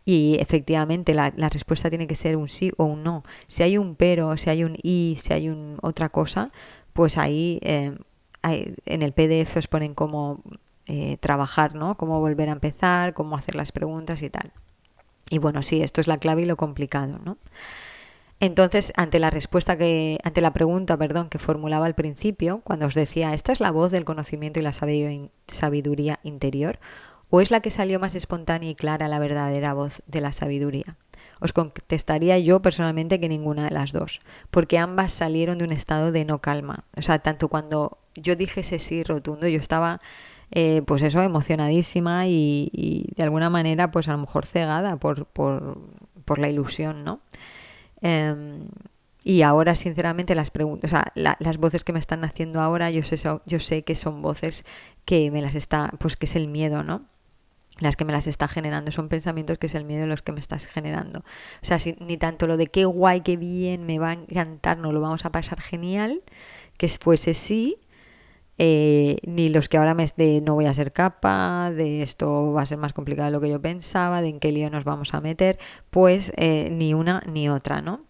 Y 0.06 0.38
efectivamente 0.39 1.13
la, 1.13 1.30
respuesta 1.30 1.89
tiene 1.89 2.08
que 2.08 2.15
ser 2.15 2.38
un 2.38 2.50
sí 2.50 2.72
o 2.77 2.86
un 2.86 3.03
no. 3.03 3.24
Si 3.48 3.63
hay 3.63 3.77
un 3.77 3.96
pero, 3.96 4.36
si 4.38 4.50
hay 4.50 4.63
un 4.63 4.77
y, 4.82 5.18
si 5.22 5.34
hay 5.34 5.50
un, 5.50 5.77
otra 5.82 6.10
cosa, 6.10 6.51
pues 6.94 7.18
ahí 7.18 7.60
eh, 7.62 7.96
en 8.44 9.01
el 9.01 9.13
PDF 9.13 9.58
os 9.58 9.68
ponen 9.68 9.94
cómo 9.94 10.41
eh, 10.88 11.18
trabajar, 11.20 11.76
¿no? 11.76 11.96
Cómo 11.96 12.20
volver 12.20 12.50
a 12.50 12.54
empezar, 12.54 13.14
cómo 13.14 13.36
hacer 13.36 13.56
las 13.56 13.72
preguntas 13.72 14.22
y 14.22 14.30
tal. 14.30 14.52
Y 15.30 15.38
bueno, 15.38 15.64
sí, 15.64 15.82
esto 15.82 16.02
es 16.02 16.08
la 16.08 16.18
clave 16.18 16.42
y 16.42 16.46
lo 16.46 16.58
complicado, 16.58 17.20
¿no? 17.24 17.38
Entonces, 18.40 18.92
ante 18.98 19.20
la 19.20 19.30
respuesta 19.30 19.78
que, 19.78 20.18
ante 20.24 20.42
la 20.42 20.52
pregunta, 20.52 20.98
perdón, 20.98 21.30
que 21.30 21.38
formulaba 21.38 21.86
al 21.86 21.94
principio, 21.94 22.62
cuando 22.64 22.88
os 22.88 22.96
decía, 22.96 23.36
¿esta 23.36 23.52
es 23.52 23.60
la 23.60 23.70
voz 23.70 23.92
del 23.92 24.04
conocimiento 24.04 24.60
y 24.60 24.64
la 24.64 24.74
sabiduría 24.74 26.20
interior? 26.24 26.80
¿O 27.30 27.40
es 27.40 27.52
la 27.52 27.62
que 27.62 27.70
salió 27.70 28.00
más 28.00 28.16
espontánea 28.16 28.72
y 28.72 28.76
clara 28.76 29.08
la 29.08 29.20
verdadera 29.20 29.74
voz 29.74 30.02
de 30.08 30.22
la 30.22 30.32
sabiduría? 30.32 30.98
Os 31.40 31.54
contestaría 31.54 32.38
yo 32.40 32.62
personalmente 32.62 33.20
que 33.20 33.30
ninguna 33.30 33.66
de 33.66 33.72
las 33.72 33.92
dos, 33.92 34.22
porque 34.50 34.78
ambas 34.78 35.14
salieron 35.14 35.58
de 35.58 35.66
un 35.66 35.72
estado 35.72 36.12
de 36.12 36.26
no 36.26 36.40
calma. 36.40 36.84
O 36.98 37.02
sea, 37.02 37.20
tanto 37.20 37.48
cuando 37.48 38.00
yo 38.16 38.36
dije 38.36 38.62
ese 38.62 38.80
sí 38.80 39.04
rotundo, 39.04 39.48
yo 39.48 39.60
estaba, 39.60 40.02
eh, 40.51 40.81
pues 40.86 41.01
eso, 41.01 41.22
emocionadísima 41.22 42.27
y, 42.27 43.08
de 43.15 43.24
alguna 43.24 43.50
manera, 43.50 43.91
pues 43.91 44.08
a 44.08 44.12
lo 44.12 44.20
mejor 44.20 44.46
cegada 44.46 44.98
por, 44.98 45.25
por, 45.27 45.79
por 46.25 46.39
la 46.39 46.50
ilusión, 46.50 47.03
¿no? 47.03 47.22
Em, 48.01 48.67
y 49.24 49.43
ahora, 49.43 49.75
sinceramente, 49.75 50.36
las 50.36 50.51
preguntas, 50.51 50.91
o 50.91 50.96
sea, 50.96 51.13
las 51.15 51.58
voces 51.58 51.84
que 51.84 51.93
me 51.93 52.00
están 52.00 52.24
haciendo 52.24 52.60
ahora, 52.60 52.89
yo 52.91 53.03
sé, 53.03 53.17
yo 53.46 53.60
sé 53.60 53.84
que 53.84 53.96
son 53.96 54.22
voces 54.22 54.65
que 55.05 55.29
me 55.31 55.41
las 55.41 55.55
está, 55.55 55.91
pues 56.00 56.15
que 56.15 56.25
es 56.25 56.36
el 56.36 56.48
miedo, 56.48 56.84
¿no? 56.84 57.05
Las 57.79 57.96
que 57.96 58.05
me 58.05 58.13
las 58.13 58.27
está 58.27 58.48
generando, 58.48 58.91
son 58.91 59.10
pensamientos 59.10 59.58
que 59.58 59.67
es 59.67 59.75
el 59.75 59.86
miedo 59.86 60.05
los 60.05 60.22
que 60.22 60.31
me 60.31 60.39
estás 60.39 60.65
generando. 60.67 61.20
O 61.20 61.65
sea, 61.65 61.77
ni 62.00 62.17
tanto 62.17 62.48
lo 62.48 62.58
de 62.58 62.67
qué 62.67 62.86
guay, 62.86 63.22
qué 63.22 63.38
bien, 63.38 63.86
me 63.86 64.00
va 64.00 64.10
a 64.10 64.13
encantar, 64.13 64.77
no 64.77 64.91
lo 64.91 65.01
vamos 65.01 65.25
a 65.25 65.31
pasar 65.31 65.62
genial, 65.62 66.22
que 66.77 66.89
fuese 66.89 67.34
sí, 67.34 67.77
eh, 68.58 69.17
ni 69.25 69.50
los 69.50 69.70
que 69.70 69.77
ahora 69.77 69.93
me 69.93 70.05
de 70.15 70.41
no 70.41 70.55
voy 70.55 70.65
a 70.65 70.74
ser 70.74 70.91
capaz, 70.91 71.72
de 71.72 72.01
esto 72.03 72.53
va 72.53 72.63
a 72.63 72.65
ser 72.65 72.77
más 72.77 72.93
complicado 72.93 73.27
de 73.27 73.31
lo 73.31 73.41
que 73.41 73.50
yo 73.50 73.62
pensaba, 73.62 74.22
de 74.22 74.29
en 74.29 74.39
qué 74.39 74.51
lío 74.51 74.70
nos 74.70 74.84
vamos 74.84 75.13
a 75.13 75.22
meter, 75.22 75.58
pues 75.89 76.34
eh, 76.38 76.70
ni 76.72 76.93
una 76.93 77.22
ni 77.31 77.50
otra, 77.50 77.81
¿no? 77.81 78.05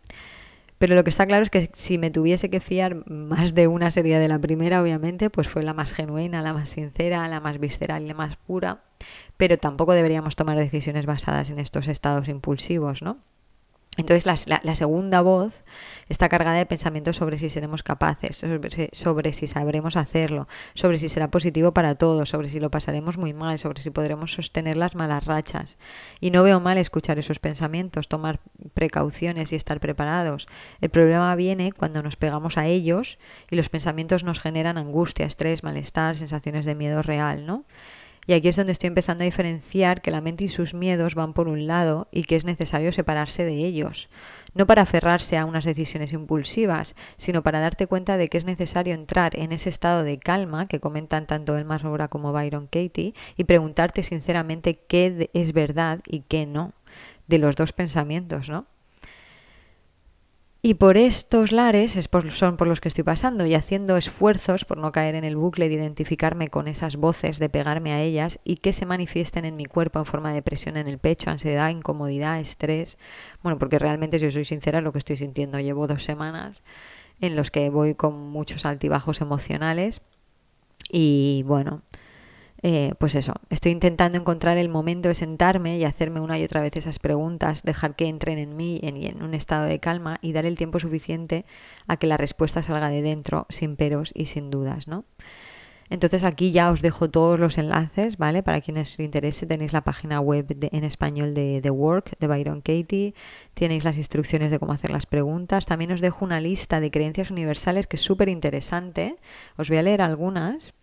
Pero 0.82 0.96
lo 0.96 1.04
que 1.04 1.12
está 1.12 1.28
claro 1.28 1.44
es 1.44 1.52
que 1.52 1.70
si 1.74 2.00
me 2.00 2.10
tuviese 2.10 2.50
que 2.50 2.60
fiar 2.60 3.08
más 3.08 3.54
de 3.54 3.68
una 3.68 3.92
sería 3.92 4.20
de 4.20 4.28
la 4.28 4.40
primera, 4.40 4.82
obviamente, 4.82 5.30
pues 5.30 5.48
fue 5.48 5.62
la 5.62 5.76
más 5.76 5.94
genuina, 5.94 6.42
la 6.42 6.56
más 6.56 6.70
sincera, 6.70 7.28
la 7.28 7.40
más 7.40 7.60
visceral 7.60 8.02
y 8.02 8.08
la 8.08 8.16
más 8.16 8.36
pura. 8.36 8.82
Pero 9.38 9.58
tampoco 9.58 9.94
deberíamos 9.94 10.36
tomar 10.36 10.58
decisiones 10.58 11.06
basadas 11.06 11.52
en 11.52 11.60
estos 11.60 11.88
estados 11.88 12.28
impulsivos, 12.30 13.04
¿no? 13.04 13.20
Entonces 13.98 14.26
la, 14.26 14.76
segunda 14.76 15.20
voz 15.20 15.64
está 16.08 16.30
cargada 16.30 16.56
de 16.56 16.66
pensamientos 16.66 17.18
sobre 17.18 17.38
si 17.38 17.50
seremos 17.50 17.84
capaces, 17.84 18.38
sobre, 18.94 19.34
si 19.34 19.48
sabremos 19.48 19.98
hacerlo, 19.98 20.48
sobre 20.76 20.98
si 20.98 21.10
será 21.10 21.30
positivo 21.30 21.74
para 21.74 21.96
todos, 21.96 22.30
sobre 22.30 22.48
si 22.48 22.62
lo 22.62 22.72
pasaremos 22.72 23.18
muy 23.18 23.34
mal, 23.34 23.60
sobre 23.60 23.82
si 23.82 23.90
podremos 23.90 24.32
sostener 24.32 24.78
las 24.78 24.96
malas 24.96 25.26
rachas. 25.26 25.78
Y 26.22 26.32
no 26.32 26.42
veo 26.42 26.62
mal 26.62 26.78
escuchar 26.78 27.20
esos 27.20 27.40
pensamientos, 27.40 28.08
tomar 28.08 28.40
precauciones 28.74 29.52
y 29.52 29.58
estar 29.58 29.82
preparados. 29.82 30.48
El 30.80 30.90
problema 30.90 31.36
viene 31.36 31.74
cuando 31.74 32.02
nos 32.02 32.16
pegamos 32.16 32.58
a 32.58 32.68
ellos 32.68 33.20
y 33.50 33.58
los 33.58 33.68
pensamientos 33.68 34.24
nos 34.24 34.40
generan 34.40 34.78
angustia, 34.78 35.26
estrés, 35.26 35.64
malestar, 35.64 36.16
sensaciones 36.16 36.64
de 36.64 36.76
miedo 36.76 37.02
real, 37.02 37.46
¿no? 37.46 37.66
Y 38.28 38.34
aquí 38.34 38.50
es 38.50 38.56
donde 38.56 38.72
estoy 38.72 38.88
empezando 38.88 39.24
a 39.24 39.26
diferenciar 39.26 40.02
que 40.02 40.12
la 40.12 40.22
mente 40.22 40.46
y 40.46 40.50
sus 40.50 40.74
miedos 40.74 41.16
van 41.16 41.34
por 41.34 41.48
un 41.48 41.66
lado 41.66 42.08
y 42.12 42.24
que 42.24 42.36
es 42.36 42.46
necesario 42.46 42.92
separarse 42.92 43.44
de 43.44 43.56
ellos. 43.56 44.10
No 44.54 44.68
para 44.68 44.84
aferrarse 44.84 45.38
a 45.38 45.46
unas 45.46 45.64
decisiones 45.64 46.14
impulsivas, 46.14 46.96
sino 47.18 47.42
para 47.42 47.60
darte 47.60 47.88
cuenta 47.88 48.18
de 48.18 48.28
que 48.28 48.38
es 48.38 48.46
necesario 48.46 48.94
entrar 48.94 49.38
en 49.38 49.52
ese 49.52 49.70
estado 49.70 50.04
de 50.04 50.20
calma 50.20 50.68
que 50.68 50.80
comentan 50.80 51.26
tanto 51.26 51.58
Elmar 51.58 51.82
Roura 51.82 52.10
como 52.10 52.32
Byron 52.32 52.68
Katie 52.68 53.14
y 53.38 53.44
preguntarte 53.46 54.04
sinceramente 54.04 54.76
qué 54.76 55.30
es 55.34 55.54
verdad 55.54 56.00
y 56.06 56.22
qué 56.22 56.46
no 56.46 56.74
de 57.28 57.40
los 57.40 57.56
dos 57.56 57.74
pensamientos, 57.74 58.50
¿no? 58.50 58.68
Y 60.64 60.76
por 60.76 60.96
estos 60.96 61.52
lares 61.52 61.96
es 61.96 62.08
son 62.34 62.56
por 62.56 62.68
los 62.68 62.80
que 62.82 62.88
estoy 62.88 63.04
pasando 63.04 63.48
y 63.48 63.56
haciendo 63.56 63.98
esfuerzos 63.98 64.64
por 64.64 64.78
no 64.78 64.92
caer 64.92 65.16
en 65.16 65.24
el 65.24 65.36
bucle 65.36 65.70
de 65.70 65.74
identificarme 65.74 66.50
con 66.50 66.68
esas 66.68 66.98
voces, 66.98 67.40
de 67.40 67.50
pegarme 67.50 67.94
a 67.94 68.02
ellas 68.02 68.40
y 68.44 68.58
que 68.58 68.72
se 68.72 68.86
manifiesten 68.86 69.46
en 69.46 69.56
mi 69.56 69.66
cuerpo 69.66 69.98
en 69.98 70.06
forma 70.06 70.32
de 70.34 70.44
presión 70.44 70.78
en 70.78 70.86
el 70.86 71.00
pecho, 71.00 71.32
ansiedad, 71.32 71.72
incomodidad, 71.72 72.40
estrés. 72.40 73.00
Bueno, 73.42 73.58
porque 73.58 73.80
realmente, 73.80 74.20
si 74.20 74.30
soy 74.30 74.46
sincera, 74.46 74.82
lo 74.82 74.92
que 74.92 75.00
estoy 75.00 75.18
sintiendo 75.18 75.60
llevo 75.60 75.88
dos 75.88 76.04
semanas 76.04 76.62
en 77.22 77.36
los 77.36 77.50
que 77.50 77.72
voy 77.72 77.96
con 77.96 78.30
muchos 78.30 78.64
altibajos 78.64 79.20
emocionales 79.22 80.02
y 80.92 81.44
bueno, 81.48 81.82
eh, 82.64 82.94
pues 83.00 83.16
eso, 83.16 83.34
estoy 83.50 83.72
intentando 83.72 84.18
encontrar 84.18 84.58
el 84.58 84.70
momento 84.70 85.08
de 85.08 85.16
sentarme 85.16 85.78
y 85.78 85.84
hacerme 85.84 86.20
una 86.20 86.38
y 86.38 86.44
otra 86.44 86.62
vez 86.62 86.76
esas 86.76 87.00
preguntas, 87.00 87.64
dejar 87.64 87.96
que 87.96 88.08
entren 88.08 88.38
en 88.38 88.56
mí 88.56 88.80
en, 88.84 88.98
en 88.98 89.24
un 89.24 89.34
estado 89.34 89.66
de 89.66 89.80
calma 89.80 90.20
y 90.22 90.34
dar 90.34 90.46
el 90.46 90.58
tiempo 90.58 90.80
suficiente 90.80 91.46
a 91.88 91.98
que 91.98 92.08
la 92.08 92.18
respuesta 92.18 92.62
salga 92.62 92.90
de 92.90 93.02
dentro 93.02 93.48
sin 93.50 93.76
peros 93.76 94.12
y 94.14 94.28
sin 94.28 94.52
dudas, 94.52 94.88
¿no? 94.88 95.06
Entonces 95.92 96.24
aquí 96.24 96.54
ya 96.54 96.72
os 96.72 96.82
dejo 96.82 97.10
todos 97.10 97.38
los 97.38 97.58
enlaces, 97.58 98.18
¿vale? 98.18 98.44
Para 98.44 98.62
quienes 98.62 98.94
os 98.94 99.00
interese 99.02 99.46
tenéis 99.46 99.74
la 99.74 99.82
página 99.82 100.22
web 100.22 100.46
en 100.72 100.86
español 100.86 101.34
de 101.34 101.60
The 101.62 101.70
Work 101.70 102.18
de 102.18 102.28
Byron 102.28 102.62
Katie, 102.62 103.14
tenéis 103.56 103.84
las 103.84 103.98
instrucciones 103.98 104.52
de 104.52 104.60
cómo 104.60 104.72
hacer 104.72 104.90
las 104.90 105.06
preguntas, 105.06 105.66
también 105.66 105.92
os 105.92 106.00
dejo 106.00 106.24
una 106.24 106.40
lista 106.40 106.80
de 106.80 106.92
creencias 106.92 107.30
universales 107.30 107.88
que 107.88 107.98
es 107.98 108.02
súper 108.02 108.30
interesante, 108.30 109.18
os 109.58 109.68
voy 109.68 109.80
a 109.80 109.84
leer 109.84 110.02
algunas, 110.02 110.74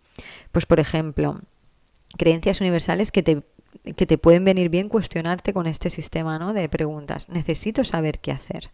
pues 0.51 0.67
por 0.67 0.79
ejemplo, 0.79 1.39
creencias 2.17 2.61
universales 2.61 3.11
que 3.11 3.23
te, 3.23 3.43
que 3.95 4.05
te 4.05 4.17
pueden 4.17 4.45
venir 4.45 4.69
bien 4.69 4.89
cuestionarte 4.89 5.53
con 5.53 5.67
este 5.67 5.89
sistema 5.89 6.39
¿no? 6.39 6.53
de 6.53 6.69
preguntas. 6.69 7.29
Necesito 7.29 7.83
saber 7.83 8.19
qué 8.19 8.31
hacer. 8.31 8.71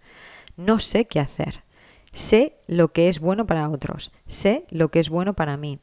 No 0.58 0.80
sé 0.80 1.06
qué 1.06 1.20
hacer. 1.20 1.64
Sé 2.12 2.56
lo 2.68 2.94
que 2.94 3.10
es 3.10 3.20
bueno 3.20 3.46
para 3.46 3.70
otros. 3.70 4.12
Sé 4.26 4.64
lo 4.70 4.90
que 4.90 5.00
es 5.00 5.10
bueno 5.10 5.34
para 5.34 5.58
mí. 5.58 5.80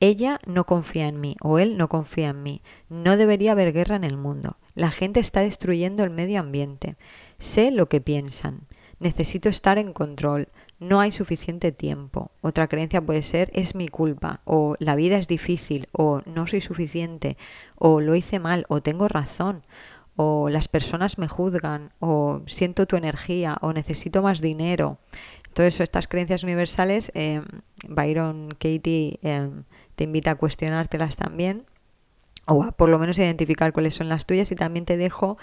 Ella 0.00 0.40
no 0.44 0.66
confía 0.66 1.08
en 1.08 1.20
mí 1.20 1.36
o 1.40 1.58
él 1.58 1.76
no 1.78 1.88
confía 1.88 2.30
en 2.30 2.42
mí. 2.42 2.60
No 2.88 3.16
debería 3.16 3.52
haber 3.52 3.72
guerra 3.72 3.96
en 3.96 4.04
el 4.04 4.16
mundo. 4.16 4.58
La 4.74 4.90
gente 4.90 5.20
está 5.20 5.40
destruyendo 5.40 6.02
el 6.02 6.10
medio 6.10 6.40
ambiente. 6.40 6.96
Sé 7.38 7.70
lo 7.70 7.88
que 7.88 8.00
piensan. 8.00 8.66
Necesito 8.98 9.48
estar 9.48 9.78
en 9.78 9.92
control 9.92 10.48
no 10.78 11.00
hay 11.00 11.10
suficiente 11.10 11.72
tiempo. 11.72 12.30
Otra 12.42 12.68
creencia 12.68 13.00
puede 13.00 13.22
ser 13.22 13.50
es 13.54 13.74
mi 13.74 13.88
culpa 13.88 14.40
o 14.44 14.76
la 14.78 14.94
vida 14.94 15.16
es 15.16 15.26
difícil 15.26 15.88
o 15.92 16.20
no 16.26 16.46
soy 16.46 16.60
suficiente 16.60 17.36
o 17.76 18.00
lo 18.00 18.14
hice 18.14 18.38
mal 18.38 18.66
o 18.68 18.82
tengo 18.82 19.08
razón 19.08 19.62
o 20.16 20.48
las 20.48 20.68
personas 20.68 21.18
me 21.18 21.28
juzgan 21.28 21.92
o 22.00 22.42
siento 22.46 22.86
tu 22.86 22.96
energía 22.96 23.56
o 23.60 23.72
necesito 23.72 24.22
más 24.22 24.40
dinero. 24.40 24.98
Entonces 25.48 25.80
estas 25.80 26.08
creencias 26.08 26.42
universales, 26.42 27.10
eh, 27.14 27.42
Byron 27.88 28.50
Katie 28.50 29.18
eh, 29.22 29.50
te 29.94 30.04
invita 30.04 30.32
a 30.32 30.34
cuestionártelas 30.34 31.16
también 31.16 31.64
o 32.46 32.62
a 32.62 32.72
por 32.72 32.88
lo 32.88 32.98
menos 32.98 33.18
identificar 33.18 33.72
cuáles 33.72 33.94
son 33.94 34.08
las 34.08 34.26
tuyas 34.26 34.50
y 34.52 34.54
también 34.54 34.84
te 34.84 34.96
dejo 34.96 35.38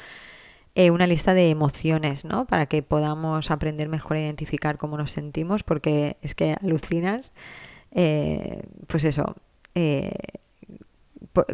eh, 0.76 0.92
una 0.92 1.08
lista 1.08 1.34
de 1.34 1.50
emociones, 1.50 2.26
¿no? 2.26 2.46
Para 2.46 2.66
que 2.66 2.82
podamos 2.84 3.52
aprender 3.52 3.90
mejor 3.90 4.18
a 4.18 4.22
identificar 4.22 4.78
cómo 4.78 4.98
nos 4.98 5.12
sentimos, 5.12 5.64
porque 5.64 6.18
es 6.22 6.36
que 6.36 6.56
alucinas, 6.62 7.34
eh, 7.92 8.64
pues 8.88 9.04
eso, 9.04 9.36
eh, 9.76 10.14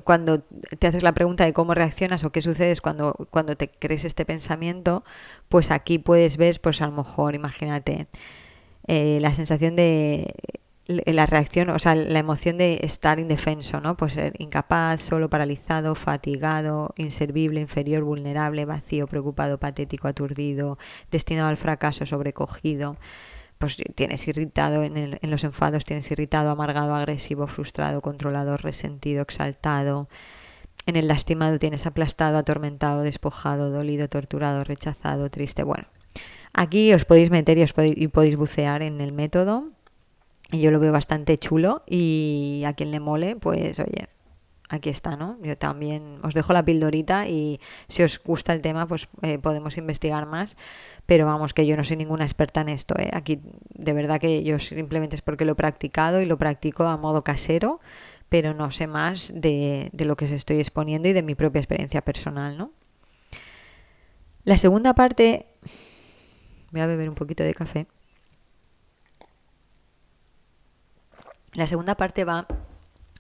cuando 0.03 0.41
te 0.79 0.87
haces 0.87 1.03
la 1.03 1.13
pregunta 1.13 1.45
de 1.45 1.53
cómo 1.53 1.73
reaccionas 1.73 2.23
o 2.23 2.31
qué 2.31 2.41
sucede 2.41 2.75
cuando, 2.81 3.13
cuando 3.31 3.55
te 3.55 3.69
crees 3.69 4.05
este 4.05 4.25
pensamiento, 4.25 5.03
pues 5.47 5.71
aquí 5.71 5.99
puedes 5.99 6.37
ver, 6.37 6.59
pues 6.61 6.81
a 6.81 6.87
lo 6.87 6.91
mejor, 6.93 7.35
imagínate, 7.35 8.07
eh, 8.87 9.19
la 9.21 9.33
sensación 9.33 9.75
de 9.75 10.33
la 10.89 11.27
reacción, 11.27 11.69
o 11.69 11.77
sea, 11.77 11.93
la 11.93 12.17
emoción 12.17 12.57
de 12.57 12.79
estar 12.81 13.19
indefenso, 13.19 13.79
¿no? 13.79 13.95
Pues 13.95 14.13
ser 14.13 14.33
incapaz, 14.39 15.01
solo, 15.01 15.29
paralizado, 15.29 15.93
fatigado, 15.93 16.93
inservible, 16.97 17.61
inferior, 17.61 18.03
vulnerable, 18.03 18.65
vacío, 18.65 19.05
preocupado, 19.05 19.59
patético, 19.59 20.07
aturdido, 20.07 20.79
destinado 21.11 21.47
al 21.49 21.57
fracaso, 21.57 22.07
sobrecogido. 22.07 22.97
Pues 23.59 23.77
tienes 23.93 24.27
irritado 24.27 24.81
en, 24.81 24.97
en 25.21 25.31
los 25.31 25.43
enfados, 25.43 25.85
tienes 25.85 26.09
irritado, 26.09 26.49
amargado, 26.49 26.95
agresivo, 26.95 27.45
frustrado, 27.45 28.01
controlador, 28.01 28.63
resentido, 28.63 29.21
exaltado. 29.21 30.09
En 30.87 30.95
el 30.95 31.07
lastimado 31.07 31.59
tienes 31.59 31.85
aplastado, 31.85 32.39
atormentado, 32.39 33.03
despojado, 33.03 33.69
dolido, 33.69 34.07
torturado, 34.07 34.63
rechazado, 34.63 35.29
triste. 35.29 35.61
Bueno, 35.61 35.85
aquí 36.51 36.93
os 36.93 37.05
podéis 37.05 37.29
meter 37.29 37.59
y, 37.59 37.63
os 37.63 37.73
podéis, 37.73 37.95
y 37.95 38.07
podéis 38.07 38.37
bucear 38.37 38.81
en 38.81 39.01
el 39.01 39.11
método 39.11 39.69
yo 40.51 40.71
lo 40.71 40.79
veo 40.79 40.91
bastante 40.91 41.37
chulo 41.37 41.83
y 41.85 42.63
a 42.65 42.73
quien 42.73 42.91
le 42.91 42.99
mole, 42.99 43.35
pues 43.35 43.79
oye, 43.79 44.09
aquí 44.69 44.89
está, 44.89 45.15
¿no? 45.15 45.37
Yo 45.43 45.57
también 45.57 46.19
os 46.23 46.33
dejo 46.33 46.53
la 46.53 46.63
pildorita 46.63 47.27
y 47.27 47.59
si 47.87 48.03
os 48.03 48.21
gusta 48.23 48.53
el 48.53 48.61
tema, 48.61 48.87
pues 48.87 49.09
eh, 49.21 49.37
podemos 49.39 49.77
investigar 49.77 50.25
más. 50.25 50.57
Pero 51.05 51.25
vamos, 51.25 51.53
que 51.53 51.65
yo 51.65 51.75
no 51.75 51.83
soy 51.83 51.97
ninguna 51.97 52.23
experta 52.23 52.61
en 52.61 52.69
esto, 52.69 52.95
¿eh? 52.97 53.09
Aquí 53.13 53.41
de 53.73 53.93
verdad 53.93 54.19
que 54.19 54.43
yo 54.43 54.59
simplemente 54.59 55.15
es 55.15 55.21
porque 55.23 55.45
lo 55.45 55.53
he 55.53 55.55
practicado 55.55 56.21
y 56.21 56.25
lo 56.25 56.37
practico 56.37 56.83
a 56.85 56.97
modo 56.97 57.23
casero, 57.23 57.79
pero 58.29 58.53
no 58.53 58.69
sé 58.69 58.85
más 58.85 59.31
de, 59.33 59.89
de 59.91 60.05
lo 60.05 60.15
que 60.15 60.25
os 60.25 60.31
estoy 60.31 60.59
exponiendo 60.59 61.07
y 61.07 61.13
de 61.13 61.23
mi 61.23 61.33
propia 61.33 61.59
experiencia 61.59 62.01
personal, 62.01 62.57
¿no? 62.57 62.71
La 64.43 64.57
segunda 64.57 64.93
parte, 64.93 65.47
voy 66.71 66.81
a 66.81 66.87
beber 66.87 67.09
un 67.09 67.15
poquito 67.15 67.43
de 67.43 67.53
café. 67.53 67.87
La 71.53 71.67
segunda 71.67 71.95
parte 71.95 72.25
va 72.25 72.47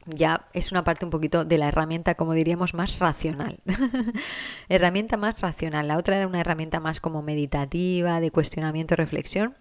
ya 0.05 0.47
es 0.53 0.71
una 0.71 0.83
parte 0.83 1.05
un 1.05 1.11
poquito 1.11 1.45
de 1.45 1.57
la 1.57 1.67
herramienta, 1.67 2.15
como 2.15 2.33
diríamos, 2.33 2.73
más 2.73 2.99
racional. 2.99 3.59
herramienta 4.69 5.17
más 5.17 5.39
racional. 5.41 5.87
La 5.87 5.97
otra 5.97 6.17
era 6.17 6.27
una 6.27 6.39
herramienta 6.39 6.79
más 6.79 6.99
como 6.99 7.21
meditativa, 7.21 8.19
de 8.19 8.31
cuestionamiento, 8.31 8.95
reflexión. 8.95 9.55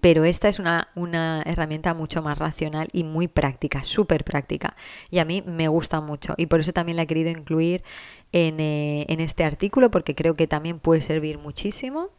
Pero 0.00 0.24
esta 0.24 0.48
es 0.48 0.60
una, 0.60 0.88
una 0.94 1.42
herramienta 1.44 1.92
mucho 1.92 2.22
más 2.22 2.38
racional 2.38 2.86
y 2.92 3.02
muy 3.02 3.26
práctica, 3.26 3.82
súper 3.82 4.22
práctica. 4.22 4.76
Y 5.10 5.18
a 5.18 5.24
mí 5.24 5.42
me 5.44 5.66
gusta 5.66 6.00
mucho. 6.00 6.34
Y 6.36 6.46
por 6.46 6.60
eso 6.60 6.72
también 6.72 6.96
la 6.96 7.02
he 7.02 7.06
querido 7.08 7.30
incluir 7.30 7.82
en, 8.30 8.60
eh, 8.60 9.06
en 9.08 9.18
este 9.20 9.42
artículo, 9.42 9.90
porque 9.90 10.14
creo 10.14 10.34
que 10.34 10.46
también 10.46 10.78
puede 10.78 11.02
servir 11.02 11.38
muchísimo. 11.38 12.10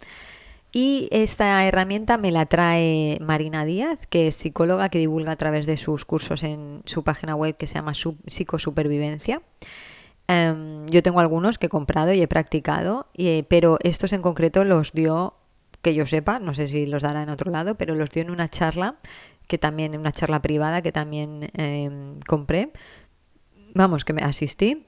Y 0.72 1.10
esta 1.12 1.66
herramienta 1.66 2.18
me 2.18 2.32
la 2.32 2.46
trae 2.46 3.18
Marina 3.22 3.66
Díaz, 3.66 4.06
que 4.08 4.28
es 4.28 4.36
psicóloga 4.36 4.90
que 4.90 5.00
divulga 5.00 5.32
a 5.32 5.36
través 5.36 5.66
de 5.66 5.78
sus 5.78 6.06
cursos 6.06 6.44
en 6.44 6.84
su 6.86 7.04
página 7.04 7.36
web 7.36 7.58
que 7.58 7.66
se 7.66 7.76
llama 7.76 7.94
Psicosupervivencia. 7.94 9.42
Em, 10.28 10.86
yo 10.86 11.02
tengo 11.02 11.22
algunos 11.22 11.58
que 11.58 11.66
he 11.66 11.70
comprado 11.70 12.14
y 12.14 12.22
he 12.22 12.28
practicado, 12.28 13.08
pero 13.48 13.80
estos 13.84 14.14
en 14.14 14.22
concreto 14.22 14.64
los 14.64 14.92
dio, 14.94 15.34
que 15.82 15.96
yo 15.96 16.06
sepa, 16.06 16.38
no 16.38 16.54
sé 16.54 16.68
si 16.68 16.86
los 16.86 17.02
dará 17.02 17.24
en 17.24 17.30
otro 17.30 17.50
lado, 17.52 17.76
pero 17.76 17.96
los 17.96 18.12
dio 18.12 18.22
en 18.22 18.30
una 18.30 18.48
charla, 18.48 18.98
que 19.48 19.58
también, 19.58 19.96
en 19.96 20.02
una 20.02 20.12
charla 20.12 20.40
privada 20.40 20.84
que 20.84 20.92
también 20.92 21.50
em, 21.54 22.20
compré. 22.28 22.72
Vamos, 23.74 24.06
que 24.06 24.14
me 24.14 24.22
asistí. 24.22 24.86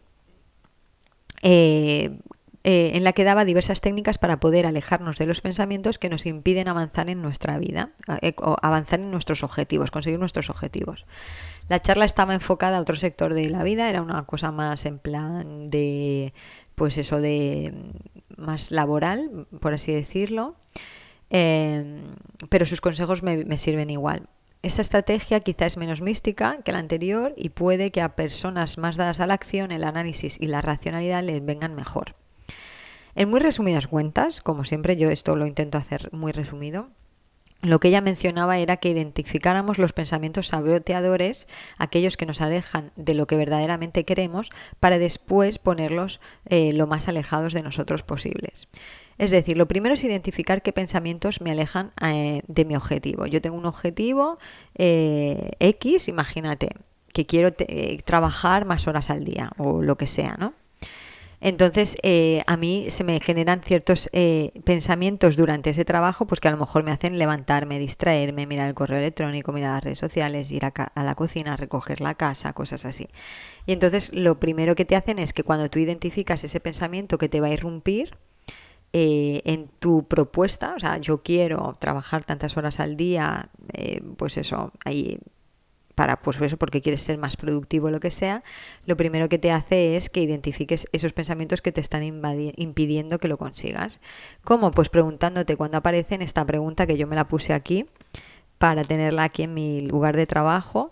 Eh, 1.41 2.19
eh, 2.63 2.91
en 2.93 3.03
la 3.03 3.13
que 3.13 3.23
daba 3.23 3.43
diversas 3.43 3.81
técnicas 3.81 4.19
para 4.19 4.39
poder 4.39 4.67
alejarnos 4.67 5.17
de 5.17 5.25
los 5.25 5.41
pensamientos 5.41 5.97
que 5.97 6.09
nos 6.09 6.27
impiden 6.27 6.67
avanzar 6.67 7.09
en 7.09 7.21
nuestra 7.21 7.57
vida, 7.57 7.89
eh, 8.21 8.33
o 8.37 8.55
avanzar 8.61 8.99
en 8.99 9.09
nuestros 9.09 9.43
objetivos, 9.43 9.89
conseguir 9.89 10.19
nuestros 10.19 10.51
objetivos. 10.51 11.05
La 11.69 11.81
charla 11.81 12.05
estaba 12.05 12.35
enfocada 12.35 12.77
a 12.77 12.81
otro 12.81 12.95
sector 12.95 13.33
de 13.33 13.49
la 13.49 13.63
vida, 13.63 13.89
era 13.89 14.03
una 14.03 14.23
cosa 14.25 14.51
más 14.51 14.85
en 14.85 14.99
plan 14.99 15.71
de, 15.71 16.33
pues 16.75 16.99
eso, 16.99 17.19
de 17.19 17.73
mm, 18.37 18.41
más 18.43 18.69
laboral, 18.69 19.47
por 19.59 19.73
así 19.73 19.91
decirlo, 19.91 20.55
em, 21.31 22.03
pero 22.49 22.67
sus 22.67 22.79
consejos 22.79 23.23
me, 23.23 23.43
me 23.43 23.57
sirven 23.57 23.89
igual. 23.89 24.29
Esta 24.61 24.83
estrategia 24.83 25.39
quizá 25.39 25.65
es 25.65 25.77
menos 25.77 26.01
mística 26.01 26.59
que 26.63 26.71
la 26.71 26.77
anterior 26.77 27.33
y 27.35 27.49
puede 27.49 27.91
que 27.91 28.01
a 28.01 28.15
personas 28.15 28.77
más 28.77 28.97
dadas 28.97 29.19
a 29.19 29.25
la 29.25 29.33
acción, 29.33 29.71
el 29.71 29.83
análisis 29.83 30.37
y 30.39 30.45
la 30.45 30.61
racionalidad 30.61 31.23
les 31.23 31.43
vengan 31.43 31.73
mejor. 31.73 32.20
En 33.15 33.29
muy 33.29 33.39
resumidas 33.39 33.87
cuentas, 33.87 34.41
como 34.41 34.63
siempre 34.63 34.95
yo 34.95 35.09
esto 35.09 35.35
lo 35.35 35.45
intento 35.45 35.77
hacer 35.77 36.09
muy 36.11 36.31
resumido, 36.31 36.89
lo 37.61 37.79
que 37.79 37.89
ella 37.89 38.01
mencionaba 38.01 38.57
era 38.57 38.77
que 38.77 38.89
identificáramos 38.89 39.77
los 39.77 39.93
pensamientos 39.93 40.47
saboteadores, 40.47 41.47
aquellos 41.77 42.17
que 42.17 42.25
nos 42.25 42.41
alejan 42.41 42.91
de 42.95 43.13
lo 43.13 43.27
que 43.27 43.35
verdaderamente 43.35 44.03
queremos, 44.03 44.49
para 44.79 44.97
después 44.97 45.59
ponerlos 45.59 46.19
eh, 46.45 46.73
lo 46.73 46.87
más 46.87 47.07
alejados 47.07 47.53
de 47.53 47.61
nosotros 47.61 48.01
posibles. 48.01 48.67
Es 49.19 49.29
decir, 49.29 49.57
lo 49.57 49.67
primero 49.67 49.93
es 49.93 50.03
identificar 50.03 50.63
qué 50.63 50.73
pensamientos 50.73 51.41
me 51.41 51.51
alejan 51.51 51.91
eh, 52.01 52.41
de 52.47 52.65
mi 52.65 52.75
objetivo. 52.75 53.27
Yo 53.27 53.41
tengo 53.41 53.57
un 53.57 53.67
objetivo 53.67 54.39
eh, 54.75 55.51
X, 55.59 56.07
imagínate, 56.07 56.69
que 57.13 57.27
quiero 57.27 57.51
trabajar 58.05 58.65
más 58.65 58.87
horas 58.87 59.11
al 59.11 59.23
día 59.23 59.51
o 59.57 59.83
lo 59.83 59.97
que 59.97 60.07
sea, 60.07 60.37
¿no? 60.39 60.53
Entonces, 61.41 61.97
eh, 62.03 62.43
a 62.45 62.55
mí 62.55 62.85
se 62.89 63.03
me 63.03 63.19
generan 63.19 63.61
ciertos 63.61 64.09
eh, 64.13 64.51
pensamientos 64.63 65.35
durante 65.35 65.71
ese 65.71 65.83
trabajo, 65.85 66.27
pues 66.27 66.39
que 66.39 66.47
a 66.47 66.51
lo 66.51 66.57
mejor 66.57 66.83
me 66.83 66.91
hacen 66.91 67.17
levantarme, 67.17 67.79
distraerme, 67.79 68.45
mirar 68.45 68.67
el 68.67 68.75
correo 68.75 68.99
electrónico, 68.99 69.51
mirar 69.51 69.73
las 69.73 69.83
redes 69.83 69.97
sociales, 69.97 70.51
ir 70.51 70.65
a, 70.65 70.91
la 70.95 71.15
cocina, 71.15 71.57
recoger 71.57 71.99
la 71.99 72.13
casa, 72.13 72.53
cosas 72.53 72.85
así. 72.85 73.07
Y 73.65 73.73
entonces, 73.73 74.13
lo 74.13 74.39
primero 74.39 74.75
que 74.75 74.85
te 74.85 74.95
hacen 74.95 75.17
es 75.17 75.33
que 75.33 75.43
cuando 75.43 75.67
tú 75.67 75.79
identificas 75.79 76.43
ese 76.43 76.59
pensamiento 76.59 77.17
que 77.17 77.27
te 77.27 77.41
va 77.41 77.47
a 77.47 77.51
irrumpir, 77.51 78.17
eh, 78.93 79.41
en 79.45 79.69
tu 79.79 80.07
propuesta, 80.07 80.75
o 80.75 80.79
sea, 80.79 80.97
yo 80.97 81.23
quiero 81.23 81.77
trabajar 81.79 82.23
tantas 82.23 82.55
horas 82.57 82.79
al 82.79 82.97
día, 82.97 83.49
pues 84.17 84.37
eso, 84.37 84.73
ahí 84.85 85.17
para 85.95 86.21
pues 86.21 86.39
eso 86.41 86.57
porque 86.57 86.81
quieres 86.81 87.01
ser 87.01 87.17
más 87.17 87.37
productivo 87.37 87.87
o 87.87 87.91
lo 87.91 87.99
que 87.99 88.11
sea, 88.11 88.43
lo 88.85 88.97
primero 88.97 89.29
que 89.29 89.37
te 89.37 89.51
hace 89.51 89.95
es 89.97 90.09
que 90.09 90.21
identifiques 90.21 90.87
esos 90.91 91.13
pensamientos 91.13 91.61
que 91.61 91.71
te 91.71 91.81
están 91.81 92.03
impidiendo 92.03 93.19
que 93.19 93.27
lo 93.27 93.37
consigas. 93.37 93.99
¿Cómo? 94.43 94.71
Pues 94.71 94.89
preguntándote 94.89 95.55
cuando 95.55 95.77
aparecen 95.77 96.21
esta 96.21 96.45
pregunta 96.45 96.87
que 96.87 96.97
yo 96.97 97.07
me 97.07 97.15
la 97.15 97.27
puse 97.27 97.53
aquí 97.53 97.85
para 98.57 98.83
tenerla 98.83 99.23
aquí 99.23 99.43
en 99.43 99.53
mi 99.53 99.81
lugar 99.81 100.15
de 100.15 100.27
trabajo, 100.27 100.91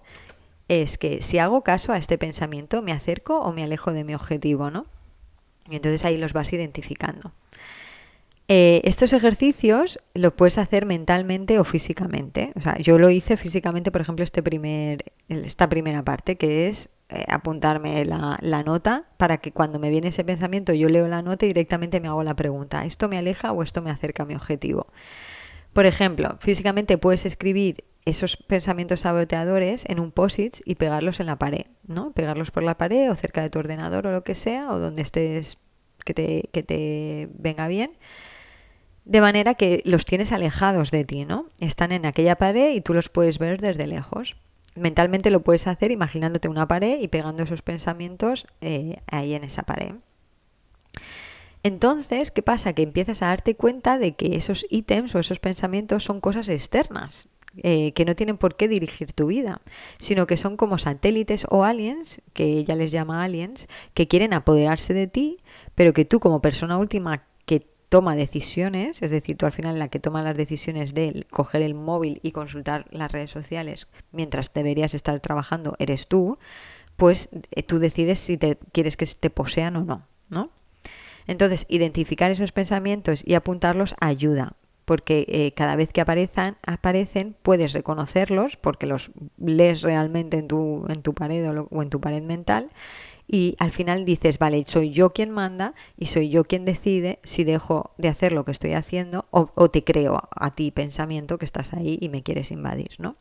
es 0.68 0.98
que 0.98 1.22
si 1.22 1.40
hago 1.40 1.62
caso 1.62 1.94
a 1.94 1.98
este 1.98 2.18
pensamiento, 2.18 2.82
¿me 2.82 2.92
acerco 2.92 3.40
o 3.40 3.54
me 3.54 3.64
alejo 3.64 3.92
de 3.94 4.04
mi 4.04 4.16
objetivo, 4.16 4.70
no? 4.70 4.86
Y 5.70 5.76
entonces 5.76 6.04
ahí 6.06 6.18
los 6.18 6.34
vas 6.34 6.52
identificando. 6.54 7.32
Eh, 8.52 8.82
estos 8.84 9.14
ejercicios 9.14 10.00
los 10.16 10.34
puedes 10.34 10.58
hacer 10.58 10.88
mentalmente 10.88 11.60
o 11.60 11.64
físicamente. 11.64 12.52
O 12.56 12.62
sea, 12.62 12.76
yo 12.80 12.98
lo 12.98 13.12
hice 13.12 13.38
físicamente, 13.38 13.92
por 13.92 14.02
ejemplo, 14.02 14.24
este 14.24 14.42
primer, 14.42 15.04
esta 15.28 15.70
primera 15.70 16.04
parte, 16.04 16.36
que 16.36 16.68
es 16.68 16.90
eh, 17.10 17.26
apuntarme 17.28 18.04
la, 18.06 18.40
la, 18.42 18.64
nota 18.64 19.06
para 19.18 19.38
que 19.38 19.52
cuando 19.52 19.78
me 19.78 19.92
viene 19.92 20.08
ese 20.08 20.24
pensamiento 20.24 20.74
yo 20.74 20.90
leo 20.90 21.08
la 21.08 21.22
nota 21.22 21.46
y 21.46 21.50
directamente 21.50 22.00
me 22.00 22.08
hago 22.08 22.24
la 22.24 22.36
pregunta, 22.36 22.86
¿esto 22.86 23.08
me 23.08 23.20
aleja 23.20 23.52
o 23.52 23.62
esto 23.62 23.84
me 23.84 23.92
acerca 23.92 24.24
a 24.24 24.26
mi 24.26 24.34
objetivo? 24.34 24.88
Por 25.72 25.86
ejemplo, 25.86 26.38
físicamente 26.40 26.98
puedes 26.98 27.28
escribir 27.28 27.84
esos 28.06 28.36
pensamientos 28.36 29.02
saboteadores 29.02 29.86
en 29.88 30.00
un 30.00 30.12
post-it 30.12 30.56
y 30.66 30.74
pegarlos 30.74 31.20
en 31.20 31.28
la 31.28 31.38
pared, 31.38 31.68
¿no? 31.86 32.14
Pegarlos 32.14 32.50
por 32.50 32.64
la 32.64 32.80
pared 32.80 33.12
o 33.12 33.16
cerca 33.16 33.44
de 33.44 33.52
tu 33.52 33.60
ordenador 33.60 34.08
o 34.08 34.12
lo 34.12 34.24
que 34.24 34.34
sea, 34.34 34.72
o 34.72 34.80
donde 34.80 35.04
estés 35.04 35.60
que 36.04 36.16
te, 36.16 36.50
que 36.52 36.64
te 36.64 37.30
venga 37.34 37.68
bien 37.68 37.92
de 39.10 39.22
manera 39.22 39.56
que 39.56 39.82
los 39.86 40.06
tienes 40.06 40.32
alejados 40.32 40.92
de 40.92 41.04
ti, 41.04 41.26
¿no? 41.26 41.48
Están 41.60 41.92
en 41.92 42.06
aquella 42.06 42.36
pared 42.36 42.76
y 42.76 42.82
tú 42.82 42.94
los 42.94 43.10
puedes 43.10 43.40
ver 43.40 43.60
desde 43.60 43.88
lejos. 43.88 44.36
Mentalmente 44.76 45.32
lo 45.32 45.42
puedes 45.42 45.66
hacer 45.66 45.90
imaginándote 45.90 46.48
una 46.48 46.68
pared 46.68 47.00
y 47.02 47.08
pegando 47.08 47.42
esos 47.42 47.64
pensamientos 47.64 48.46
eh, 48.62 49.02
ahí 49.08 49.34
en 49.34 49.44
esa 49.44 49.64
pared. 49.64 49.96
Entonces, 51.64 52.30
¿qué 52.30 52.44
pasa? 52.44 52.74
Que 52.74 52.84
empiezas 52.84 53.24
a 53.24 53.30
darte 53.30 53.56
cuenta 53.56 53.98
de 53.98 54.14
que 54.14 54.36
esos 54.36 54.68
ítems 54.70 55.16
o 55.16 55.20
esos 55.20 55.40
pensamientos 55.40 56.04
son 56.04 56.22
cosas 56.22 56.48
externas, 56.48 57.30
eh, 57.64 57.94
que 57.94 58.06
no 58.06 58.14
tienen 58.14 58.38
por 58.38 58.58
qué 58.58 58.68
dirigir 58.68 59.14
tu 59.14 59.26
vida, 59.26 59.62
sino 59.98 60.28
que 60.28 60.38
son 60.38 60.56
como 60.56 60.78
satélites 60.78 61.48
o 61.50 61.64
aliens, 61.64 62.22
que 62.34 62.60
ella 62.60 62.76
les 62.76 62.92
llama 62.92 63.24
aliens, 63.24 63.68
que 63.96 64.08
quieren 64.08 64.34
apoderarse 64.34 64.94
de 64.94 65.08
ti, 65.08 65.40
pero 65.74 65.94
que 65.94 66.06
tú 66.06 66.20
como 66.20 66.44
persona 66.44 66.78
última 66.78 67.24
toma 67.90 68.16
decisiones, 68.16 69.02
es 69.02 69.12
decir, 69.12 69.36
tú 69.36 69.46
al 69.46 69.52
final 69.52 69.80
la 69.80 69.90
que 69.90 70.00
toma 70.00 70.22
las 70.22 70.38
decisiones 70.38 70.94
de 70.94 71.26
coger 71.32 71.64
el 71.64 71.74
móvil 71.74 72.20
y 72.24 72.32
consultar 72.32 72.86
las 72.92 73.12
redes 73.12 73.32
sociales 73.32 73.88
mientras 74.12 74.54
deberías 74.54 74.94
estar 74.94 75.20
trabajando 75.20 75.76
eres 75.80 76.08
tú, 76.08 76.38
pues 76.96 77.30
eh, 77.52 77.64
tú 77.64 77.80
decides 77.80 78.20
si 78.20 78.38
te 78.38 78.58
quieres 78.72 78.96
que 78.96 79.08
te 79.08 79.30
posean 79.30 79.76
o 79.76 79.84
no, 79.84 80.08
¿no? 80.30 80.52
Entonces, 81.26 81.66
identificar 81.70 82.32
esos 82.32 82.52
pensamientos 82.52 83.24
y 83.26 83.36
apuntarlos 83.36 83.96
ayuda, 84.00 84.56
porque 84.86 85.26
eh, 85.28 85.54
cada 85.54 85.76
vez 85.76 85.94
que 85.94 86.02
aparezcan, 86.02 86.58
aparecen 86.66 87.36
puedes 87.44 87.74
reconocerlos 87.74 88.58
porque 88.58 88.88
los 88.88 89.12
lees 89.38 89.82
realmente 89.82 90.38
en 90.38 90.48
tu, 90.48 90.86
en 90.90 91.04
tu 91.04 91.14
pared 91.14 91.48
o, 91.70 91.84
en 91.84 91.90
tu 91.90 92.02
pared 92.02 92.24
mental 92.24 92.70
y 93.32 93.56
al 93.60 93.70
final 93.70 94.06
dices, 94.06 94.40
vale, 94.40 94.64
soy 94.66 94.90
yo 94.90 95.12
quien 95.12 95.30
manda 95.30 95.76
y 95.96 96.08
soy 96.08 96.30
yo 96.30 96.46
quien 96.46 96.66
decide 96.66 97.20
si 97.24 97.44
dejo 97.44 97.92
de 98.00 98.08
hacer 98.08 98.32
lo 98.32 98.44
que 98.44 98.52
estoy 98.52 98.74
haciendo 98.74 99.28
o, 99.30 99.52
o 99.54 99.70
te 99.70 99.84
creo 99.84 100.30
a 100.36 100.56
ti 100.56 100.72
pensamiento 100.72 101.38
que 101.38 101.46
estás 101.46 101.74
ahí 101.74 102.00
y 102.02 102.10
me 102.10 102.24
quieres 102.24 102.50
invadir, 102.50 102.90
¿no? 102.98 103.16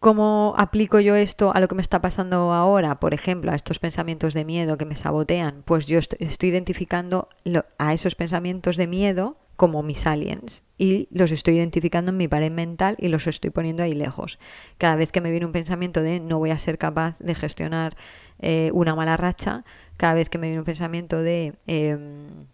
¿Cómo 0.00 0.54
aplico 0.58 1.00
yo 1.00 1.14
esto 1.14 1.54
a 1.54 1.60
lo 1.60 1.68
que 1.68 1.76
me 1.76 1.82
está 1.82 2.02
pasando 2.02 2.52
ahora? 2.52 3.00
Por 3.00 3.14
ejemplo, 3.14 3.52
a 3.52 3.54
estos 3.54 3.78
pensamientos 3.78 4.34
de 4.34 4.44
miedo 4.44 4.76
que 4.76 4.84
me 4.84 4.96
sabotean. 4.96 5.62
Pues 5.64 5.86
yo 5.86 5.98
estoy 5.98 6.48
identificando 6.50 7.30
a 7.78 7.94
esos 7.94 8.14
pensamientos 8.14 8.76
de 8.76 8.86
miedo 8.86 9.38
como 9.56 9.82
mis 9.82 10.06
aliens 10.06 10.64
y 10.78 11.08
los 11.10 11.30
estoy 11.30 11.56
identificando 11.56 12.10
en 12.10 12.16
mi 12.16 12.28
pared 12.28 12.50
mental 12.50 12.96
y 12.98 13.08
los 13.08 13.26
estoy 13.26 13.50
poniendo 13.50 13.82
ahí 13.82 13.92
lejos. 13.92 14.38
Cada 14.78 14.96
vez 14.96 15.12
que 15.12 15.20
me 15.20 15.30
viene 15.30 15.46
un 15.46 15.52
pensamiento 15.52 16.02
de 16.02 16.20
no 16.20 16.38
voy 16.38 16.50
a 16.50 16.58
ser 16.58 16.78
capaz 16.78 17.16
de 17.18 17.34
gestionar 17.34 17.96
eh, 18.40 18.70
una 18.74 18.94
mala 18.94 19.16
racha, 19.16 19.64
cada 19.96 20.14
vez 20.14 20.28
que 20.28 20.38
me 20.38 20.48
viene 20.48 20.60
un 20.60 20.64
pensamiento 20.64 21.20
de 21.20 21.54
em, 21.66 22.46